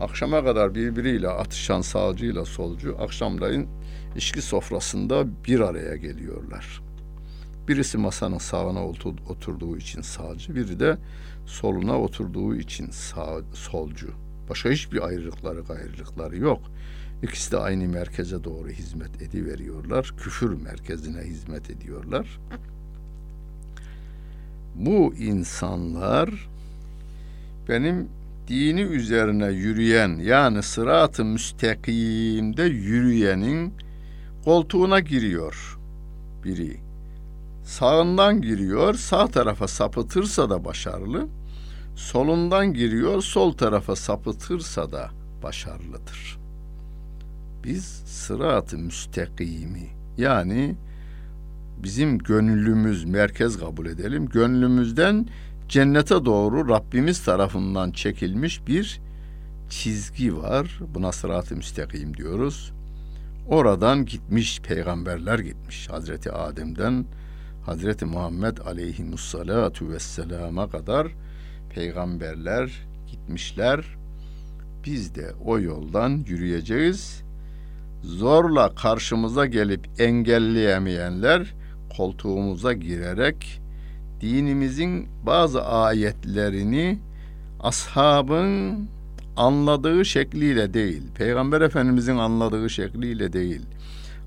Akşama 0.00 0.44
kadar 0.44 0.74
birbiriyle 0.74 1.28
atışan 1.28 1.80
sağcıyla 1.80 2.44
solcu 2.44 2.96
akşamleyin 3.00 3.68
içki 4.16 4.42
sofrasında 4.42 5.44
bir 5.46 5.60
araya 5.60 5.96
geliyorlar. 5.96 6.82
Birisi 7.68 7.98
masanın 7.98 8.38
sağına 8.38 8.86
oturduğu 9.28 9.76
için 9.76 10.00
sağcı, 10.00 10.54
biri 10.54 10.80
de 10.80 10.98
soluna 11.46 12.00
oturduğu 12.00 12.56
için 12.56 12.90
sağ, 12.90 13.40
solcu. 13.54 14.08
Başka 14.50 14.70
hiçbir 14.70 15.06
ayrılıkları 15.06 15.60
gayrılıkları 15.60 16.36
yok. 16.36 16.60
İkisi 17.22 17.52
de 17.52 17.58
aynı 17.58 17.88
merkeze 17.88 18.44
doğru 18.44 18.68
hizmet 18.68 19.22
ediveriyorlar. 19.22 20.14
Küfür 20.18 20.62
merkezine 20.62 21.20
hizmet 21.20 21.70
ediyorlar. 21.70 22.40
Bu 24.74 25.14
insanlar 25.14 26.48
benim 27.68 28.08
dini 28.48 28.80
üzerine 28.80 29.46
yürüyen 29.46 30.08
yani 30.08 30.62
sırat-ı 30.62 31.24
müstakimde 31.24 32.62
yürüyenin 32.62 33.74
koltuğuna 34.44 35.00
giriyor 35.00 35.78
biri. 36.44 36.76
Sağından 37.64 38.42
giriyor, 38.42 38.94
sağ 38.94 39.26
tarafa 39.26 39.68
sapıtırsa 39.68 40.50
da 40.50 40.64
başarılı. 40.64 41.28
Solundan 41.96 42.74
giriyor, 42.74 43.22
sol 43.22 43.52
tarafa 43.52 43.96
sapıtırsa 43.96 44.92
da 44.92 45.10
başarılıdır. 45.42 46.38
Biz 47.64 47.84
sırat-ı 48.06 48.78
müstakimi 48.78 49.88
yani 50.18 50.74
bizim 51.82 52.18
gönlümüz 52.18 53.04
merkez 53.04 53.58
kabul 53.58 53.86
edelim. 53.86 54.28
Gönlümüzden 54.28 55.26
cennete 55.68 56.24
doğru 56.24 56.68
Rabbimiz 56.68 57.24
tarafından 57.24 57.90
çekilmiş 57.90 58.66
bir 58.66 59.00
çizgi 59.70 60.36
var. 60.36 60.80
Buna 60.94 61.12
sırat-ı 61.12 61.56
müstakim 61.56 62.16
diyoruz. 62.16 62.72
Oradan 63.48 64.06
gitmiş 64.06 64.60
peygamberler 64.60 65.38
gitmiş. 65.38 65.88
Hazreti 65.90 66.32
Adem'den 66.32 67.04
Hazreti 67.66 68.04
Muhammed 68.04 68.58
aleyhimussalatu 68.58 69.88
vesselama 69.88 70.68
kadar 70.68 71.06
peygamberler 71.74 72.86
gitmişler. 73.10 73.84
Biz 74.86 75.14
de 75.14 75.32
o 75.44 75.60
yoldan 75.60 76.24
yürüyeceğiz. 76.26 77.22
Zorla 78.02 78.74
karşımıza 78.74 79.46
gelip 79.46 79.88
engelleyemeyenler 79.98 81.54
koltuğumuza 81.96 82.72
girerek 82.72 83.60
dinimizin 84.20 85.08
bazı 85.26 85.64
ayetlerini 85.64 86.98
ashabın 87.60 88.78
anladığı 89.36 90.04
şekliyle 90.04 90.74
değil, 90.74 91.02
Peygamber 91.14 91.60
Efendimizin 91.60 92.16
anladığı 92.16 92.70
şekliyle 92.70 93.32
değil, 93.32 93.62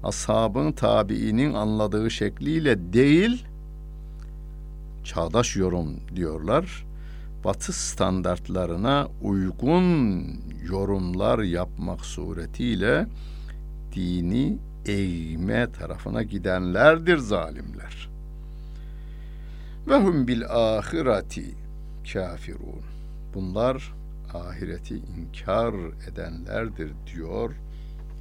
ashabın 0.03 0.71
tabiinin 0.71 1.53
anladığı 1.53 2.11
şekliyle 2.11 2.93
değil, 2.93 3.45
çağdaş 5.03 5.55
yorum 5.55 5.87
diyorlar. 6.15 6.84
Batı 7.45 7.73
standartlarına 7.73 9.07
uygun 9.21 10.23
yorumlar 10.69 11.39
yapmak 11.39 12.05
suretiyle 12.05 13.07
dini 13.95 14.57
eğme 14.85 15.71
tarafına 15.71 16.23
gidenlerdir 16.23 17.17
zalimler. 17.17 18.09
Ve 19.87 19.95
hum 19.95 20.27
bil 20.27 20.41
ahireti 20.49 21.55
kafirun. 22.13 22.81
Bunlar 23.33 23.93
ahireti 24.33 24.95
inkar 24.95 25.73
edenlerdir 26.11 26.91
diyor 27.13 27.51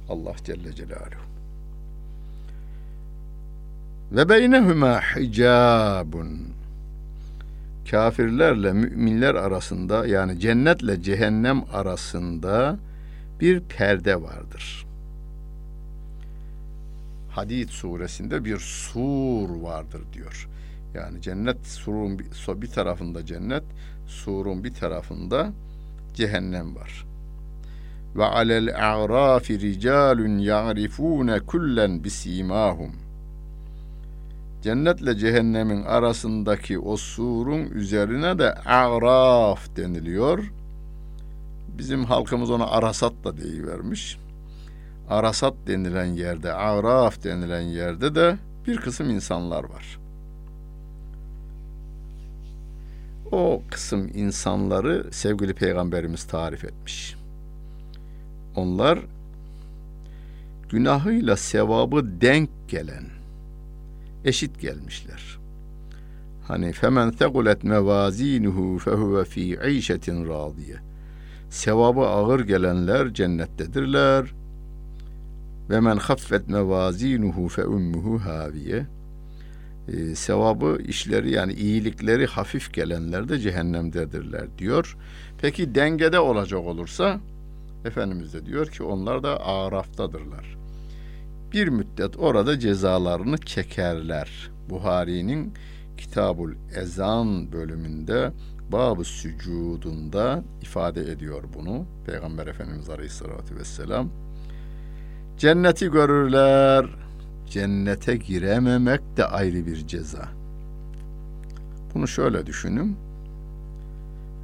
Allah 0.09 0.35
Celle 0.43 0.73
Celaluhu. 0.73 1.25
Ve 4.11 4.29
beynehuma 4.29 5.01
hicabun. 5.01 6.54
Kafirlerle 7.91 8.73
müminler 8.73 9.35
arasında 9.35 10.07
yani 10.07 10.39
cennetle 10.39 11.01
cehennem 11.01 11.63
arasında 11.73 12.77
bir 13.39 13.59
perde 13.59 14.21
vardır. 14.21 14.85
Hadid 17.29 17.69
suresinde 17.69 18.45
bir 18.45 18.57
sur 18.57 19.49
vardır 19.49 20.01
diyor. 20.13 20.47
Yani 20.93 21.21
cennet 21.21 21.67
surun 21.67 22.19
bir 22.61 22.67
tarafında 22.67 23.25
cennet, 23.25 23.63
surun 24.07 24.63
bir 24.63 24.73
tarafında 24.73 25.51
cehennem 26.13 26.75
var. 26.75 27.05
Ve 28.15 28.25
alel 28.25 28.93
a'rafi 28.93 29.59
ricalun 29.59 30.37
ya'rifune 30.37 31.39
kullen 31.39 32.03
bisimahum. 32.03 33.04
Cennetle 34.65 35.17
cehennemin 35.17 35.83
arasındaki 35.83 36.79
o 36.79 36.97
surun 36.97 37.65
üzerine 37.65 38.39
de 38.39 38.53
a'raf 38.53 39.75
deniliyor. 39.75 40.51
Bizim 41.77 42.05
halkımız 42.05 42.51
ona 42.51 42.67
arasat 42.67 43.13
da 43.23 43.37
deyivermiş. 43.37 44.17
Arasat 45.09 45.53
denilen 45.67 46.05
yerde, 46.05 46.53
a'raf 46.53 47.23
denilen 47.23 47.61
yerde 47.61 48.15
de 48.15 48.37
bir 48.67 48.77
kısım 48.77 49.09
insanlar 49.09 49.63
var. 49.63 49.99
O 53.31 53.61
kısım 53.71 54.11
insanları 54.15 55.07
sevgili 55.11 55.53
peygamberimiz 55.53 56.23
tarif 56.23 56.65
etmiş. 56.65 57.15
Onlar 58.55 58.99
günahıyla 60.69 61.37
sevabı 61.37 62.21
denk 62.21 62.49
gelen, 62.67 63.14
eşit 64.25 64.61
gelmişler. 64.61 65.37
Hani 66.47 66.71
femen 66.71 67.11
segulet 67.11 67.63
mevazinuhu 67.63 68.79
fehuve 68.79 69.25
fi 69.25 69.59
işetin 69.69 70.27
radiye. 70.27 70.75
Sevabı 71.49 72.01
ağır 72.01 72.39
gelenler 72.39 73.13
cennettedirler. 73.13 74.33
Ve 75.69 75.79
men 75.79 75.97
haffet 75.97 76.49
mevazinuhu 76.49 77.47
fe 77.47 77.65
ummuhu 77.65 78.19
haviye. 78.19 78.85
Ee, 79.87 80.15
sevabı 80.15 80.81
işleri 80.87 81.31
yani 81.31 81.53
iyilikleri 81.53 82.25
hafif 82.25 82.73
gelenler 82.73 83.29
de 83.29 83.39
cehennemdedirler 83.39 84.57
diyor. 84.57 84.97
Peki 85.41 85.75
dengede 85.75 86.19
olacak 86.19 86.59
olursa 86.59 87.19
Efendimiz 87.85 88.33
de 88.33 88.45
diyor 88.45 88.67
ki 88.67 88.83
onlar 88.83 89.23
da 89.23 89.45
araftadırlar. 89.45 90.57
Bir 91.55 91.67
müddet 91.67 92.19
orada 92.19 92.59
cezalarını 92.59 93.37
çekerler. 93.37 94.49
Buhari'nin 94.69 95.53
Kitabul 95.97 96.53
Ezan 96.75 97.51
bölümünde 97.51 98.31
Bab-ı 98.71 99.03
Sücudunda 99.03 100.43
ifade 100.61 101.11
ediyor 101.11 101.43
bunu. 101.57 101.85
Peygamber 102.05 102.47
Efendimiz 102.47 102.89
Aleyhisselatü 102.89 103.55
Vesselam. 103.55 104.09
Cenneti 105.37 105.91
görürler. 105.91 106.85
Cennete 107.49 108.17
girememek 108.17 109.01
de 109.17 109.25
ayrı 109.25 109.65
bir 109.65 109.87
ceza. 109.87 110.29
Bunu 111.93 112.07
şöyle 112.07 112.45
düşünün. 112.45 112.97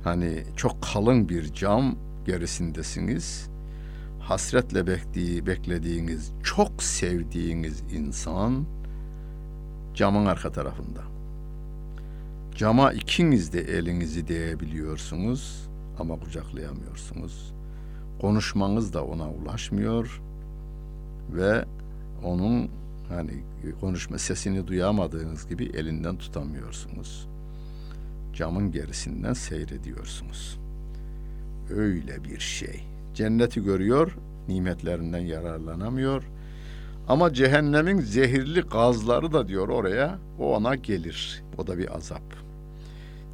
Hani 0.04 0.43
çok 0.56 0.84
kalın 0.93 1.30
bir 1.30 1.54
cam 1.54 1.95
gerisindesiniz. 2.26 3.51
Hasretle 4.22 4.88
bektiği, 4.88 5.46
beklediğiniz, 5.48 6.32
çok 6.44 6.84
sevdiğiniz 6.84 7.84
insan 7.94 8.66
camın 9.94 10.26
arka 10.26 10.52
tarafında. 10.52 11.02
Cama 12.56 12.94
ikiniz 12.94 13.54
de 13.54 13.62
elinizi 13.62 14.28
değebiliyorsunuz 14.28 15.70
ama 16.00 16.20
kucaklayamıyorsunuz. 16.20 17.54
Konuşmanız 18.22 18.94
da 18.94 19.06
ona 19.06 19.30
ulaşmıyor 19.30 20.22
ve 21.34 21.66
onun 22.24 22.70
hani 23.10 23.44
konuşma 23.82 24.18
sesini 24.18 24.68
duyamadığınız 24.68 25.48
gibi 25.48 25.66
elinden 25.66 26.18
tutamıyorsunuz. 26.18 27.28
Camın 28.34 28.72
gerisinden 28.72 29.34
seyrediyorsunuz. 29.34 30.60
Öyle 31.70 32.24
bir 32.24 32.40
şey. 32.40 32.90
Cenneti 33.13 33.63
görüyor, 33.63 34.17
nimetlerinden 34.47 35.19
yararlanamıyor. 35.19 36.24
Ama 37.08 37.34
cehennemin 37.34 38.00
zehirli 38.00 38.62
gazları 38.62 39.34
da 39.34 39.47
diyor 39.47 39.69
oraya, 39.69 40.17
o 40.39 40.56
ona 40.56 40.76
gelir. 40.76 41.43
O 41.58 41.67
da 41.67 41.78
bir 41.78 41.95
azap. 41.95 42.21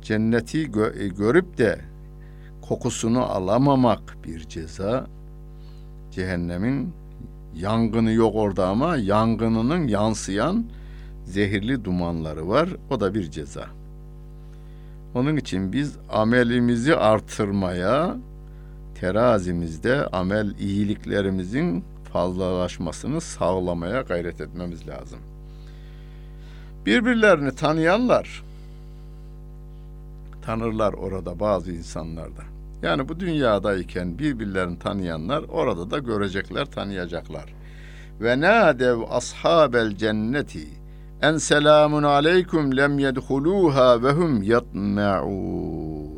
Cenneti 0.01 0.65
gö- 0.65 1.03
e, 1.03 1.07
görüp 1.07 1.57
de 1.57 1.79
kokusunu 2.61 3.23
alamamak 3.23 4.17
bir 4.23 4.39
ceza. 4.47 5.07
Cehennemin 6.11 6.93
yangını 7.55 8.11
yok 8.11 8.35
orada 8.35 8.67
ama 8.67 8.97
yangınının 8.97 9.87
yansıyan 9.87 10.65
zehirli 11.25 11.85
dumanları 11.85 12.47
var. 12.47 12.69
O 12.89 12.99
da 12.99 13.13
bir 13.13 13.31
ceza. 13.31 13.65
Onun 15.15 15.37
için 15.37 15.73
biz 15.73 15.97
amelimizi 16.09 16.95
artırmaya, 16.95 18.17
terazimizde 18.99 20.05
amel 20.05 20.55
iyiliklerimizin 20.59 21.83
fazlalaşmasını 22.13 23.21
sağlamaya 23.21 24.01
gayret 24.01 24.41
etmemiz 24.41 24.87
lazım. 24.87 25.19
Birbirlerini 26.85 27.55
tanıyanlar 27.55 28.43
tanırlar 30.47 30.93
orada 30.93 31.39
bazı 31.39 31.71
insanlarda. 31.71 32.41
Yani 32.81 33.09
bu 33.09 33.19
dünyadayken 33.19 34.19
birbirlerini 34.19 34.79
tanıyanlar 34.79 35.43
orada 35.43 35.91
da 35.91 35.97
görecekler, 35.97 36.65
tanıyacaklar. 36.65 37.53
Ve 38.21 38.41
nadev 38.41 38.99
ashabel 39.09 39.95
cenneti 39.95 40.67
en 41.21 41.37
selamun 41.37 42.03
aleyküm 42.03 42.77
lem 42.77 42.99
yedhuluha 42.99 44.03
ve 44.03 44.11
hum 44.11 44.43
yatma'un. 44.43 46.16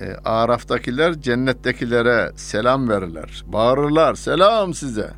e, 0.00 0.16
Araf'takiler 0.24 1.20
cennettekilere 1.20 2.32
selam 2.36 2.88
verirler. 2.88 3.44
Bağırırlar 3.46 4.14
selam 4.14 4.74
size. 4.74 5.10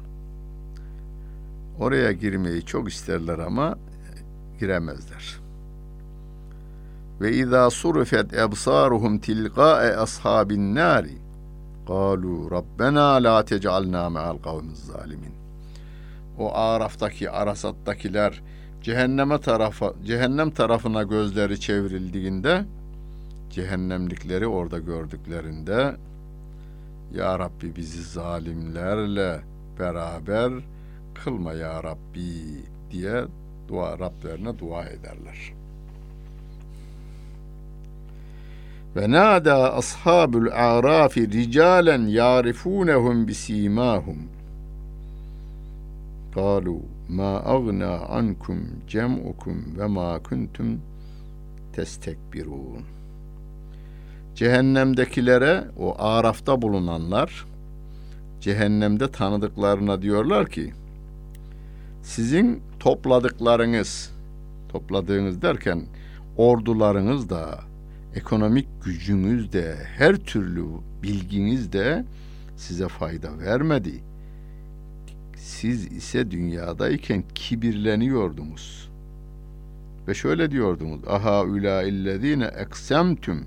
Oraya 1.80 2.12
girmeyi 2.12 2.62
çok 2.64 2.88
isterler 2.88 3.38
ama 3.38 3.78
giremezler. 4.60 5.38
Ve 7.20 7.32
izâ 7.32 7.70
surfet 7.70 8.34
ebsâruhum 8.34 9.18
tilgâe 9.18 9.96
ashabin 9.96 10.74
nâri. 10.74 11.18
Kalu 11.86 12.50
Rabbena 12.50 13.14
la 13.14 13.44
tecalna 13.44 14.10
me'al 14.10 14.38
kavmiz 14.38 14.78
zalimin. 14.78 15.32
O 16.38 16.54
Araf'taki 16.54 17.30
Arasat'takiler 17.30 18.42
cehenneme 18.82 19.40
tarafa 19.40 19.92
cehennem 20.04 20.50
tarafına 20.50 21.02
gözleri 21.02 21.60
çevrildiğinde 21.60 22.64
cehennemlikleri 23.50 24.46
orada 24.46 24.78
gördüklerinde 24.78 25.96
Ya 27.14 27.38
Rabbi 27.38 27.76
bizi 27.76 28.02
zalimlerle 28.02 29.40
beraber 29.78 30.52
kılma 31.14 31.52
ya 31.52 31.82
Rabbi 31.82 32.62
diye 32.90 33.24
dua 33.68 33.98
Rablerine 33.98 34.58
dua 34.58 34.84
ederler. 34.84 35.52
Ve 38.96 39.10
nada 39.10 39.74
ashabul 39.74 40.48
arafi 40.52 41.32
ricalen 41.32 42.06
yarifunehum 42.06 43.28
bisimahum. 43.28 44.18
Kalu 46.34 46.80
ma 47.08 47.42
agna 47.46 47.98
ankum 48.08 48.60
cem'ukum 48.88 49.78
ve 49.78 49.86
ma 49.86 50.18
kuntum 50.22 50.80
testekbirun. 51.72 52.97
Cehennemdekilere 54.38 55.64
o 55.78 55.94
arafta 55.98 56.62
bulunanlar 56.62 57.46
cehennemde 58.40 59.10
tanıdıklarına 59.10 60.02
diyorlar 60.02 60.48
ki 60.48 60.72
sizin 62.02 62.62
topladıklarınız 62.80 64.12
topladığınız 64.68 65.42
derken 65.42 65.82
ordularınız 66.36 67.30
da 67.30 67.60
ekonomik 68.14 68.68
gücünüz 68.84 69.52
de 69.52 69.76
her 69.96 70.16
türlü 70.16 70.64
bilginiz 71.02 71.72
de 71.72 72.04
size 72.56 72.88
fayda 72.88 73.38
vermedi. 73.38 74.02
Siz 75.36 75.92
ise 75.92 76.30
dünyadayken 76.30 77.24
kibirleniyordunuz. 77.34 78.88
Ve 80.08 80.14
şöyle 80.14 80.50
diyordunuz. 80.50 81.00
Aha 81.08 81.42
ula 81.42 81.82
illezine 81.82 82.44
eksemtüm 82.44 83.44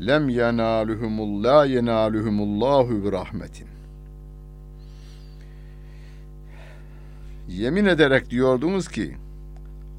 lem 0.00 0.28
yenaluhumul 0.28 1.44
la 1.44 1.64
yenaluhumullahu 1.64 3.04
bi 3.04 3.12
rahmetin. 3.12 3.68
Yemin 7.48 7.84
ederek 7.84 8.30
diyordunuz 8.30 8.88
ki 8.88 9.16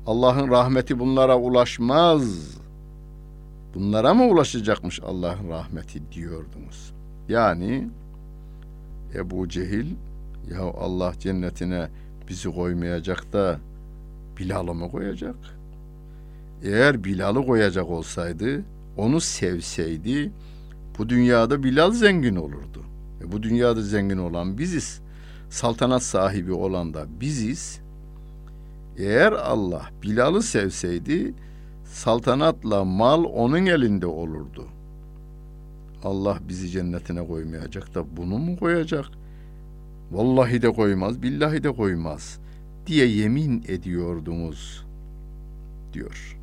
Allah'ın 0.08 0.50
rahmeti 0.50 1.00
bunlara 1.00 1.38
ulaşmaz. 1.38 2.50
Bunlara 3.76 4.14
mı 4.14 4.28
ulaşacakmış 4.28 5.00
Allah'ın 5.04 5.50
rahmeti 5.50 6.12
diyordunuz. 6.12 6.94
Yani 7.30 7.90
Ebu 9.16 9.50
Cehil 9.50 9.96
ya 10.52 10.62
Allah 10.62 11.14
cennetine 11.20 11.88
bizi 12.30 12.52
koymayacak 12.52 13.34
da 13.34 13.60
Bilal'ı 14.38 14.74
mı 14.74 14.92
koyacak? 14.92 15.36
Eğer 16.64 17.04
Bilal'ı 17.04 17.46
koyacak 17.46 17.90
olsaydı, 17.90 18.64
onu 19.00 19.22
sevseydi 19.22 20.32
bu 20.98 21.10
dünyada 21.10 21.64
Bilal 21.64 21.92
zengin 21.92 22.36
olurdu. 22.36 22.84
E 23.22 23.32
bu 23.32 23.44
dünyada 23.44 23.82
zengin 23.82 24.18
olan 24.18 24.58
biziz. 24.58 25.02
Saltanat 25.50 26.04
sahibi 26.04 26.52
olan 26.52 26.94
da 26.94 27.06
biziz. 27.22 27.80
Eğer 28.98 29.32
Allah 29.32 29.90
Bilal'ı 30.04 30.44
sevseydi 30.44 31.34
saltanatla 31.86 32.86
mal 32.86 33.24
onun 33.24 33.66
elinde 33.66 34.06
olurdu. 34.06 34.66
Allah 36.04 36.40
bizi 36.48 36.70
cennetine 36.70 37.28
koymayacak 37.28 37.96
da 37.96 38.18
bunu 38.18 38.38
mu 38.38 38.58
koyacak? 38.58 39.06
Vallahi 40.12 40.62
de 40.62 40.72
koymaz, 40.74 41.22
billahi 41.22 41.64
de 41.64 41.72
koymaz 41.72 42.40
diye 42.88 43.06
yemin 43.06 43.64
ediyordunuz 43.68 44.86
diyor. 45.94 46.38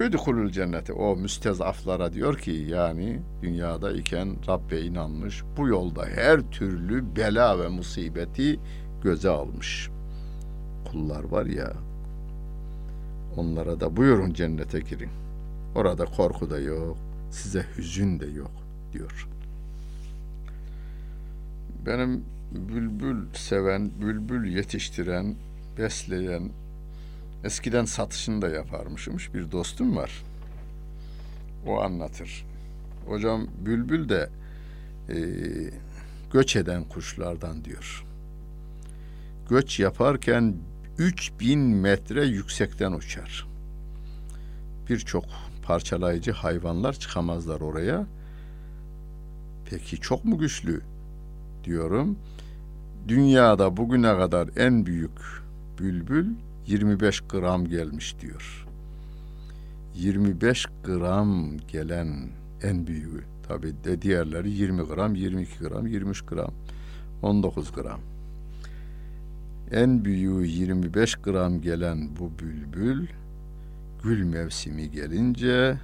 Üdhulul 0.00 0.50
cenneti 0.50 0.92
o 0.92 1.16
müstezaflara 1.16 2.12
diyor 2.12 2.38
ki 2.38 2.50
yani 2.50 3.20
dünyada 3.42 3.92
iken 3.92 4.36
Rabbe 4.48 4.80
inanmış 4.80 5.42
bu 5.56 5.68
yolda 5.68 6.06
her 6.06 6.40
türlü 6.50 7.16
bela 7.16 7.60
ve 7.60 7.68
musibeti 7.68 8.60
göze 9.02 9.28
almış 9.28 9.90
kullar 10.84 11.24
var 11.24 11.46
ya 11.46 11.72
onlara 13.36 13.80
da 13.80 13.96
buyurun 13.96 14.32
cennete 14.32 14.80
girin. 14.80 15.10
Orada 15.74 16.04
korku 16.04 16.50
da 16.50 16.58
yok, 16.58 16.96
size 17.30 17.66
hüzün 17.76 18.20
de 18.20 18.26
yok 18.26 18.50
diyor. 18.92 19.28
Benim 21.86 22.24
bülbül 22.52 23.26
seven, 23.34 23.90
bülbül 24.00 24.56
yetiştiren, 24.56 25.34
besleyen, 25.78 26.50
eskiden 27.44 27.84
satışını 27.84 28.42
da 28.42 28.48
yaparmışmış 28.48 29.34
bir 29.34 29.50
dostum 29.50 29.96
var. 29.96 30.22
O 31.66 31.80
anlatır. 31.80 32.46
Hocam 33.06 33.46
bülbül 33.66 34.08
de 34.08 34.28
e, 35.08 35.16
göç 36.32 36.56
eden 36.56 36.84
kuşlardan 36.84 37.64
diyor. 37.64 38.04
Göç 39.50 39.80
yaparken 39.80 40.54
3000 40.98 41.58
metre 41.60 42.24
yüksekten 42.24 42.92
uçar. 42.92 43.46
Birçok 44.88 45.24
parçalayıcı 45.62 46.32
hayvanlar 46.32 46.92
çıkamazlar 46.92 47.60
oraya. 47.60 48.06
Peki 49.70 49.96
çok 49.96 50.24
mu 50.24 50.38
güçlü 50.38 50.80
diyorum. 51.64 52.18
Dünyada 53.08 53.76
bugüne 53.76 54.16
kadar 54.16 54.48
en 54.56 54.86
büyük 54.86 55.42
bülbül 55.78 56.26
25 56.66 57.20
gram 57.20 57.64
gelmiş 57.68 58.16
diyor. 58.20 58.66
25 59.94 60.66
gram 60.84 61.58
gelen 61.68 62.28
en 62.62 62.86
büyüğü. 62.86 63.24
Tabi 63.48 63.72
de 63.84 64.02
diğerleri 64.02 64.50
20 64.50 64.82
gram, 64.82 65.14
22 65.14 65.58
gram, 65.58 65.86
23 65.86 66.22
gram, 66.22 66.54
19 67.22 67.72
gram. 67.72 68.00
En 69.72 70.04
büyüğü 70.04 70.46
25 70.46 71.14
gram 71.14 71.60
gelen 71.60 72.08
bu 72.20 72.30
bülbül 72.38 73.06
gül 74.02 74.24
mevsimi 74.24 74.90
gelince 74.90 75.78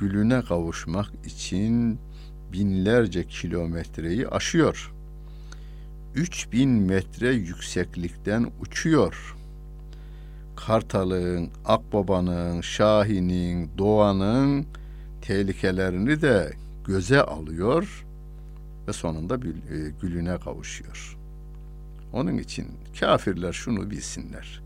gülüne 0.00 0.42
kavuşmak 0.42 1.10
için 1.26 1.98
binlerce 2.52 3.24
kilometreyi 3.24 4.28
aşıyor. 4.28 4.92
3000 6.14 6.68
metre 6.68 7.32
yükseklikten 7.32 8.46
uçuyor. 8.60 9.37
Kartalın, 10.66 11.50
akbabanın, 11.64 12.60
şahinin, 12.60 13.70
doğanın 13.78 14.66
tehlikelerini 15.22 16.22
de 16.22 16.52
göze 16.84 17.22
alıyor 17.22 18.06
ve 18.88 18.92
sonunda 18.92 19.34
e, 19.34 19.38
gülüne 20.02 20.38
kavuşuyor. 20.38 21.18
Onun 22.12 22.38
için 22.38 22.66
kafirler 23.00 23.52
şunu 23.52 23.90
bilsinler. 23.90 24.60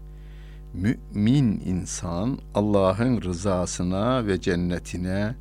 Mümin 0.75 1.63
insan 1.67 2.39
Allah'ın 2.55 3.23
rızasına 3.23 4.27
ve 4.27 4.41
cennetine 4.41 5.35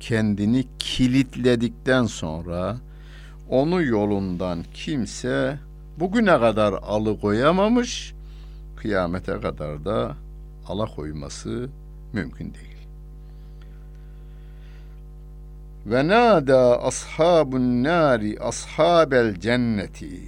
kendini 0.00 0.64
kilitledikten 0.78 2.06
sonra 2.06 2.76
onu 3.48 3.82
yolundan 3.82 4.64
kimse 4.74 5.58
bugüne 6.00 6.38
kadar 6.38 6.72
alıkoyamamış, 6.72 8.14
kıyamete 8.82 9.40
kadar 9.40 9.84
da 9.84 10.16
alakoyması 10.66 11.68
mümkün 12.12 12.54
değil. 12.54 12.86
Ve 15.86 16.08
nada 16.08 16.82
ashabun 16.82 17.84
nari 17.84 18.40
ashabel 18.40 19.40
cenneti 19.40 20.20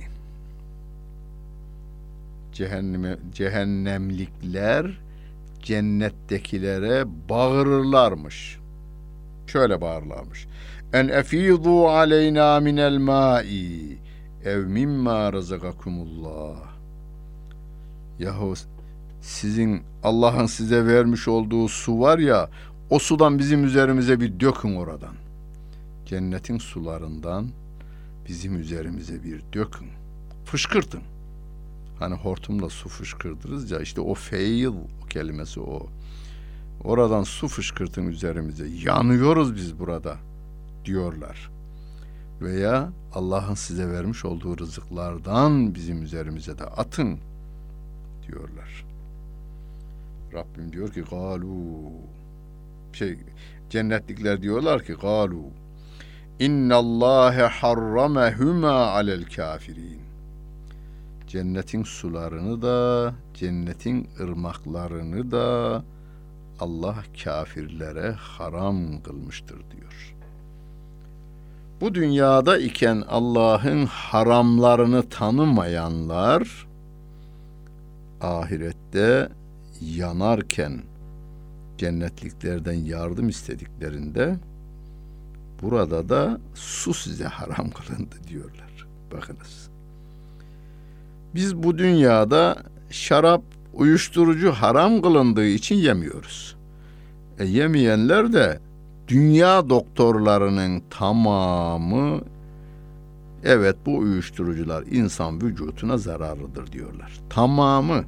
cehenneme, 2.53 3.17
cehennemlikler 3.35 4.99
cennettekilere 5.63 7.05
bağırırlarmış. 7.29 8.59
Şöyle 9.47 9.81
bağırırlarmış. 9.81 10.47
En 10.93 11.09
efidu 11.09 11.89
aleyna 11.89 12.61
minel 12.61 12.99
ma'i 12.99 13.99
ev 14.45 14.67
mimma 14.67 15.33
rızakakumullah. 15.33 16.74
Yahu 18.19 18.55
sizin 19.21 19.83
Allah'ın 20.03 20.47
size 20.47 20.87
vermiş 20.87 21.29
olduğu 21.29 21.69
su 21.69 22.01
var 22.01 22.19
ya 22.19 22.51
o 22.91 22.99
sudan 22.99 23.39
bizim 23.39 23.65
üzerimize 23.65 24.21
bir 24.21 24.41
dökün 24.41 24.77
oradan. 24.77 25.15
Cennetin 26.07 26.59
sularından 26.59 27.49
bizim 28.29 28.61
üzerimize 28.61 29.25
bir 29.25 29.43
dökün. 29.53 29.89
Fışkırtın. 30.45 31.01
Hani 31.99 32.15
hortumla 32.15 32.69
su 32.69 32.89
fışkırdırız 32.89 33.71
ya 33.71 33.81
işte 33.81 34.01
o 34.01 34.15
feil 34.15 34.73
kelimesi 35.11 35.61
o. 35.61 35.87
Oradan 36.85 37.23
su 37.23 37.49
fışkırtın 37.49 38.07
üzerimize. 38.07 38.67
Yanıyoruz 38.85 39.57
biz 39.57 39.79
burada 39.79 40.17
diyorlar. 40.85 41.51
Veya 42.41 42.93
Allah'ın 43.15 43.55
size 43.55 43.91
vermiş 43.91 44.25
olduğu 44.25 44.59
rızıklardan 44.59 45.75
bizim 45.75 46.03
üzerimize 46.03 46.59
de 46.59 46.65
atın 46.65 47.19
diyorlar. 48.27 48.85
Rabbim 50.33 50.73
diyor 50.73 50.93
ki 50.93 51.03
galu 51.11 51.91
şey 52.93 53.19
cennetlikler 53.71 54.43
diyorlar 54.43 54.85
ki 54.85 54.93
galu 54.93 55.43
innallâhe 56.39 57.43
harramehuma 57.43 58.73
alel 58.73 59.25
kafirin 59.25 60.01
cennetin 61.27 61.83
sularını 61.83 62.63
da 62.63 63.15
cennetin 63.35 64.09
ırmaklarını 64.21 65.31
da 65.31 65.83
Allah 66.61 66.97
kafirlere 67.25 68.13
haram 68.13 69.03
kılmıştır 69.03 69.57
diyor. 69.57 70.15
Bu 71.81 71.95
dünyada 71.95 72.59
iken 72.59 73.05
Allah'ın 73.09 73.87
haramlarını 73.87 75.09
tanımayanlar 75.09 76.67
ahirette 78.25 79.29
yanarken 79.81 80.83
cennetliklerden 81.79 82.73
yardım 82.73 83.29
istediklerinde 83.29 84.37
burada 85.63 86.09
da 86.09 86.41
su 86.55 86.95
size 86.95 87.25
haram 87.25 87.71
kılındı 87.71 88.15
diyorlar. 88.29 88.87
Bakınız. 89.13 89.71
Biz 91.35 91.57
bu 91.57 91.79
dünyada 91.79 92.57
şarap, 92.91 93.43
uyuşturucu 93.75 94.53
haram 94.53 95.03
kılındığı 95.03 95.47
için 95.47 95.75
yemiyoruz. 95.75 96.57
E 97.39 97.45
yemeyenler 97.45 98.33
de 98.33 98.59
dünya 99.09 99.69
doktorlarının 99.69 100.83
tamamı 100.91 102.21
evet 103.45 103.77
bu 103.87 103.97
uyuşturucular 103.97 104.85
insan 104.91 105.43
vücuduna 105.43 105.99
zararlıdır 105.99 106.73
diyorlar. 106.73 107.21
Tamamı 107.31 108.05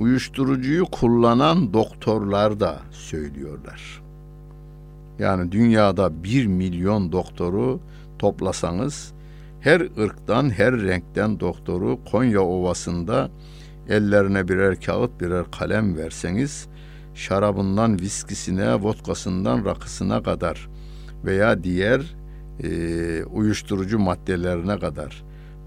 uyuşturucuyu 0.00 0.84
kullanan 0.84 1.72
doktorlar 1.72 2.60
da 2.60 2.78
söylüyorlar. 2.90 4.02
Yani 5.18 5.52
dünyada 5.52 6.24
bir 6.24 6.46
milyon 6.46 7.12
doktoru 7.12 7.80
toplasanız 8.18 9.12
her 9.60 9.80
ırktan, 9.80 10.50
her 10.50 10.72
renkten 10.72 11.40
doktoru 11.40 11.98
Konya 12.10 12.40
Ovası'nda 12.40 13.30
ellerine 13.88 14.48
birer 14.48 14.80
kağıt, 14.80 15.20
birer 15.20 15.44
kalem 15.58 15.96
verseniz, 15.96 16.68
şarabından 17.14 18.00
viskisine, 18.00 18.74
vodkasından 18.74 19.64
rakısına 19.64 20.22
kadar 20.22 20.68
veya 21.24 21.64
diğer 21.64 22.16
e, 22.62 23.24
uyuşturucu 23.24 23.98
maddelerine 23.98 24.78
kadar 24.78 25.24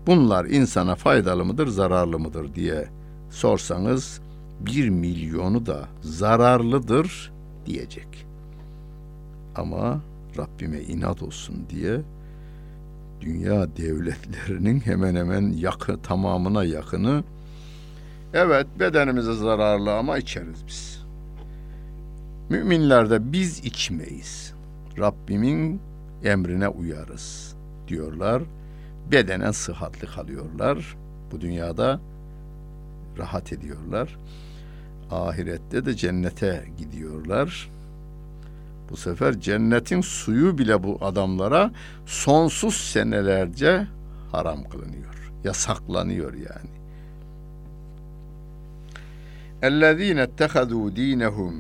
bunlar 0.07 0.45
insana 0.45 0.95
faydalı 0.95 1.45
mıdır, 1.45 1.67
zararlı 1.67 2.19
mıdır 2.19 2.55
diye 2.55 2.87
sorsanız 3.29 4.21
bir 4.65 4.89
milyonu 4.89 5.65
da 5.65 5.87
zararlıdır 6.01 7.31
diyecek. 7.65 8.25
Ama 9.55 10.01
Rabbime 10.37 10.79
inat 10.79 11.23
olsun 11.23 11.55
diye 11.69 12.01
dünya 13.21 13.77
devletlerinin 13.77 14.79
hemen 14.79 15.15
hemen 15.15 15.53
yakı 15.53 16.01
tamamına 16.01 16.63
yakını 16.63 17.23
evet 18.33 18.67
bedenimize 18.79 19.33
zararlı 19.33 19.93
ama 19.97 20.17
içeriz 20.17 20.67
biz. 20.67 21.03
Müminlerde 22.49 23.31
biz 23.31 23.59
içmeyiz. 23.59 24.53
Rabbimin 24.97 25.81
emrine 26.23 26.67
uyarız 26.67 27.55
diyorlar. 27.87 28.43
Bedenen 29.11 29.51
sıhhatli 29.51 30.07
kalıyorlar. 30.07 30.97
Bu 31.31 31.41
dünyada 31.41 31.99
rahat 33.17 33.53
ediyorlar 33.53 34.17
ahirette 35.12 35.86
de 35.86 35.96
cennete 35.96 36.64
gidiyorlar. 36.78 37.70
Bu 38.90 38.96
sefer 38.96 39.40
cennetin 39.40 40.00
suyu 40.00 40.58
bile 40.58 40.82
bu 40.82 40.98
adamlara 41.00 41.70
sonsuz 42.06 42.74
senelerce 42.74 43.86
haram 44.32 44.64
kılınıyor. 44.64 45.32
Yasaklanıyor 45.44 46.34
yani. 46.34 46.78
اَلَّذ۪ينَ 49.62 50.18
اتَّخَذُوا 50.26 50.90
د۪ينَهُمْ 50.98 51.54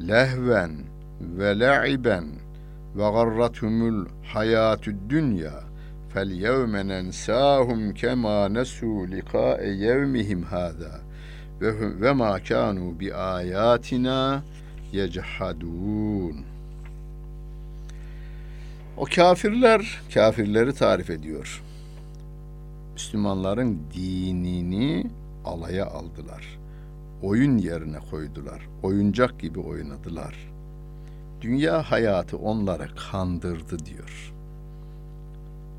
لَهْوًا 0.00 0.66
وَلَعِبًا 1.38 2.20
وَغَرَّتْهُمُ 2.98 3.78
الْحَيَاةُ 3.94 4.84
الدُّنْيَا 4.94 5.56
فَالْيَوْمَ 6.14 6.76
نَنْسَاهُمْ 6.76 7.80
كَمَا 8.02 8.48
نَسُوا 8.48 9.06
لِقَاءَ 9.06 9.60
يَوْمِهِمْ 9.86 10.40
هَذَا 10.54 10.94
ve 11.61 12.01
ve 12.01 12.11
ma 12.11 12.43
kanu 12.43 12.99
bi 12.99 13.15
ayatina 13.15 14.43
yechadun. 14.91 16.35
O 18.97 19.05
kafirler 19.15 20.01
kafirleri 20.13 20.73
tarif 20.73 21.09
ediyor. 21.09 21.63
Müslümanların 22.93 23.79
dinini 23.93 25.07
alaya 25.45 25.85
aldılar. 25.85 26.59
Oyun 27.23 27.57
yerine 27.57 27.97
koydular. 28.11 28.67
Oyuncak 28.83 29.39
gibi 29.39 29.59
oynadılar. 29.59 30.51
Dünya 31.41 31.91
hayatı 31.91 32.37
onları 32.37 32.87
kandırdı 33.11 33.85
diyor. 33.85 34.33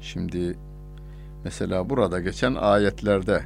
Şimdi 0.01 0.57
mesela 1.45 1.91
burada 1.91 2.21
geçen 2.21 2.55
ayetlerde 2.55 3.43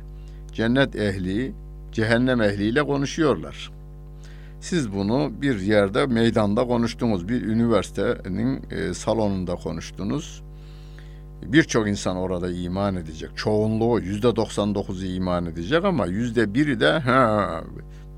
cennet 0.52 0.96
ehli 0.96 1.52
cehennem 1.96 2.40
ehliyle 2.40 2.82
konuşuyorlar. 2.82 3.70
Siz 4.60 4.92
bunu 4.92 5.32
bir 5.42 5.60
yerde 5.60 6.06
meydanda 6.06 6.66
konuştunuz, 6.66 7.28
bir 7.28 7.42
üniversitenin 7.42 8.62
e, 8.70 8.94
salonunda 8.94 9.54
konuştunuz. 9.54 10.42
Birçok 11.42 11.88
insan 11.88 12.16
orada 12.16 12.50
iman 12.50 12.96
edecek. 12.96 13.30
Çoğunluğu 13.36 14.00
yüzde 14.00 14.26
99'u 14.26 15.06
iman 15.06 15.46
edecek 15.46 15.84
ama 15.84 16.06
yüzde 16.06 16.54
biri 16.54 16.80
de 16.80 16.90
ha, 16.90 17.60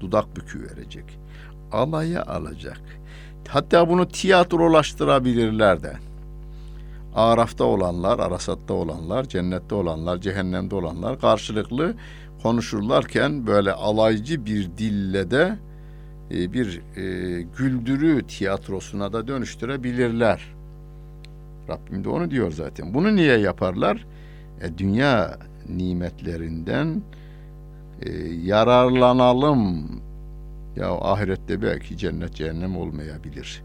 dudak 0.01 0.37
bükü 0.37 0.63
verecek. 0.63 1.19
Alaya 1.73 2.23
alacak. 2.23 2.81
Hatta 3.49 3.89
bunu 3.89 4.09
tiyatrolaştırabilirler 4.09 5.83
de. 5.83 5.93
Araf'ta 7.15 7.65
olanlar, 7.65 8.19
Arasat'ta 8.19 8.75
olanlar, 8.75 9.25
cennette 9.25 9.75
olanlar, 9.75 10.19
cehennemde 10.19 10.75
olanlar 10.75 11.21
karşılıklı 11.21 11.95
konuşurlarken 12.43 13.47
böyle 13.47 13.73
alaycı 13.73 14.47
bir 14.47 14.71
dille 14.79 15.31
de 15.31 15.59
e, 16.31 16.53
bir 16.53 16.81
e, 16.97 17.03
güldürü 17.59 18.23
tiyatrosuna 18.27 19.13
da 19.13 19.29
dönüştürebilirler. 19.29 20.55
Rabbim 21.69 22.05
de 22.05 22.09
onu 22.09 22.31
diyor 22.31 22.53
zaten. 22.53 22.95
Bunu 22.95 23.17
niye 23.17 23.39
yaparlar? 23.39 24.07
E, 24.63 24.79
dünya 24.79 25.39
nimetlerinden 25.69 27.03
e, 28.03 28.11
yararlanalım. 28.45 29.87
Ya 30.77 30.91
ahirette 30.91 31.63
belki 31.63 31.97
cennet 31.99 32.35
cehennem 32.35 32.77
olmayabilir. 32.77 33.63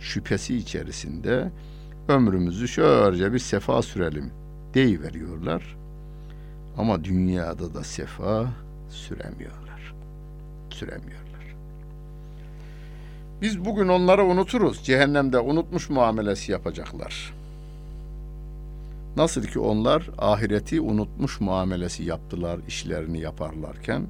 Şüphesi 0.00 0.56
içerisinde 0.56 1.50
ömrümüzü 2.08 2.68
şöylece 2.68 3.32
bir 3.32 3.38
sefa 3.38 3.82
sürelim 3.82 4.30
deyiveriyorlar. 4.74 5.76
Ama 6.78 7.04
dünyada 7.04 7.74
da 7.74 7.84
sefa 7.84 8.46
süremiyorlar. 8.90 9.94
Süremiyorlar. 10.70 11.26
Biz 13.42 13.64
bugün 13.64 13.88
onları 13.88 14.24
unuturuz. 14.24 14.84
Cehennemde 14.84 15.38
unutmuş 15.38 15.90
muamelesi 15.90 16.52
yapacaklar. 16.52 17.34
Nasıl 19.16 19.42
ki 19.42 19.58
onlar 19.58 20.10
ahireti 20.18 20.80
unutmuş 20.80 21.40
muamelesi 21.40 22.04
yaptılar 22.04 22.60
işlerini 22.68 23.20
yaparlarken 23.20 24.06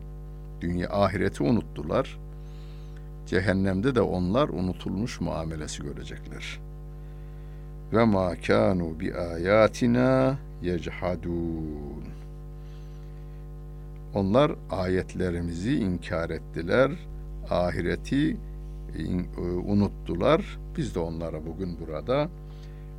dünya 0.60 0.90
ahireti 0.90 1.42
unuttular. 1.42 2.18
Cehennemde 3.26 3.94
de 3.94 4.00
onlar 4.00 4.48
unutulmuş 4.48 5.20
muamelesi 5.20 5.82
görecekler. 5.82 6.58
Ve 7.92 8.04
ma 8.04 8.34
kanu 8.46 9.00
bi 9.00 9.14
ayatina 9.14 10.38
yechadun. 10.62 12.04
Onlar 14.16 14.52
ayetlerimizi 14.70 15.76
inkar 15.76 16.30
ettiler. 16.30 16.90
Ahireti 17.50 18.36
e, 18.98 19.40
unuttular. 19.42 20.58
Biz 20.76 20.94
de 20.94 20.98
onlara 20.98 21.46
bugün 21.46 21.76
burada 21.80 22.28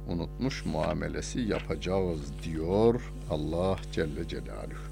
unutmuş 0.09 0.65
muamelesi 0.65 1.39
yapacağız 1.39 2.19
diyor 2.43 3.13
Allah 3.29 3.77
Celle 3.91 4.27
Celaluhu. 4.27 4.87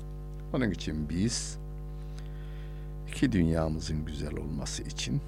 Onun 0.54 0.72
için 0.72 1.10
biz 1.10 1.58
iki 3.10 3.32
dünyamızın 3.32 4.06
güzel 4.06 4.38
olması 4.38 4.84
için 4.84 5.22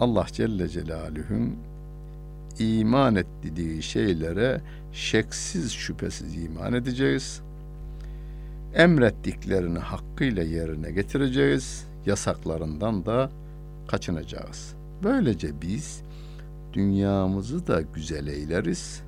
Allah 0.00 0.26
Celle 0.32 0.68
Celaluhu'nun 0.68 1.56
iman 2.58 3.16
ettiği 3.16 3.82
şeylere 3.82 4.60
şeksiz 4.92 5.72
şüphesiz 5.72 6.44
iman 6.44 6.72
edeceğiz. 6.72 7.42
Emrettiklerini 8.74 9.78
hakkıyla 9.78 10.42
yerine 10.42 10.90
getireceğiz. 10.90 11.86
Yasaklarından 12.06 13.06
da 13.06 13.30
kaçınacağız. 13.88 14.74
Böylece 15.02 15.62
biz 15.62 16.02
dünyamızı 16.72 17.66
da 17.66 17.80
güzel 17.80 18.26
eyleriz. 18.26 19.02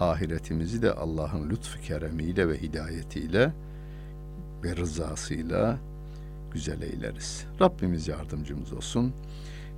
Ahiretimizi 0.00 0.82
de 0.82 0.92
Allah'ın 0.92 1.50
lütfu 1.50 1.80
keremiyle 1.80 2.48
ve 2.48 2.62
hidayetiyle 2.62 3.52
ve 4.64 4.76
rızasıyla 4.76 5.78
güzel 6.52 6.82
eyleriz. 6.82 7.46
Rabbimiz 7.60 8.08
yardımcımız 8.08 8.72
olsun. 8.72 9.12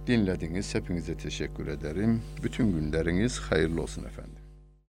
Dinlediniz. 0.07 0.75
Hepinize 0.75 1.17
teşekkür 1.17 1.67
ederim. 1.67 2.23
Bütün 2.43 2.73
günleriniz 2.73 3.39
hayırlı 3.39 3.83
olsun 3.83 4.05
efendim. 4.05 4.46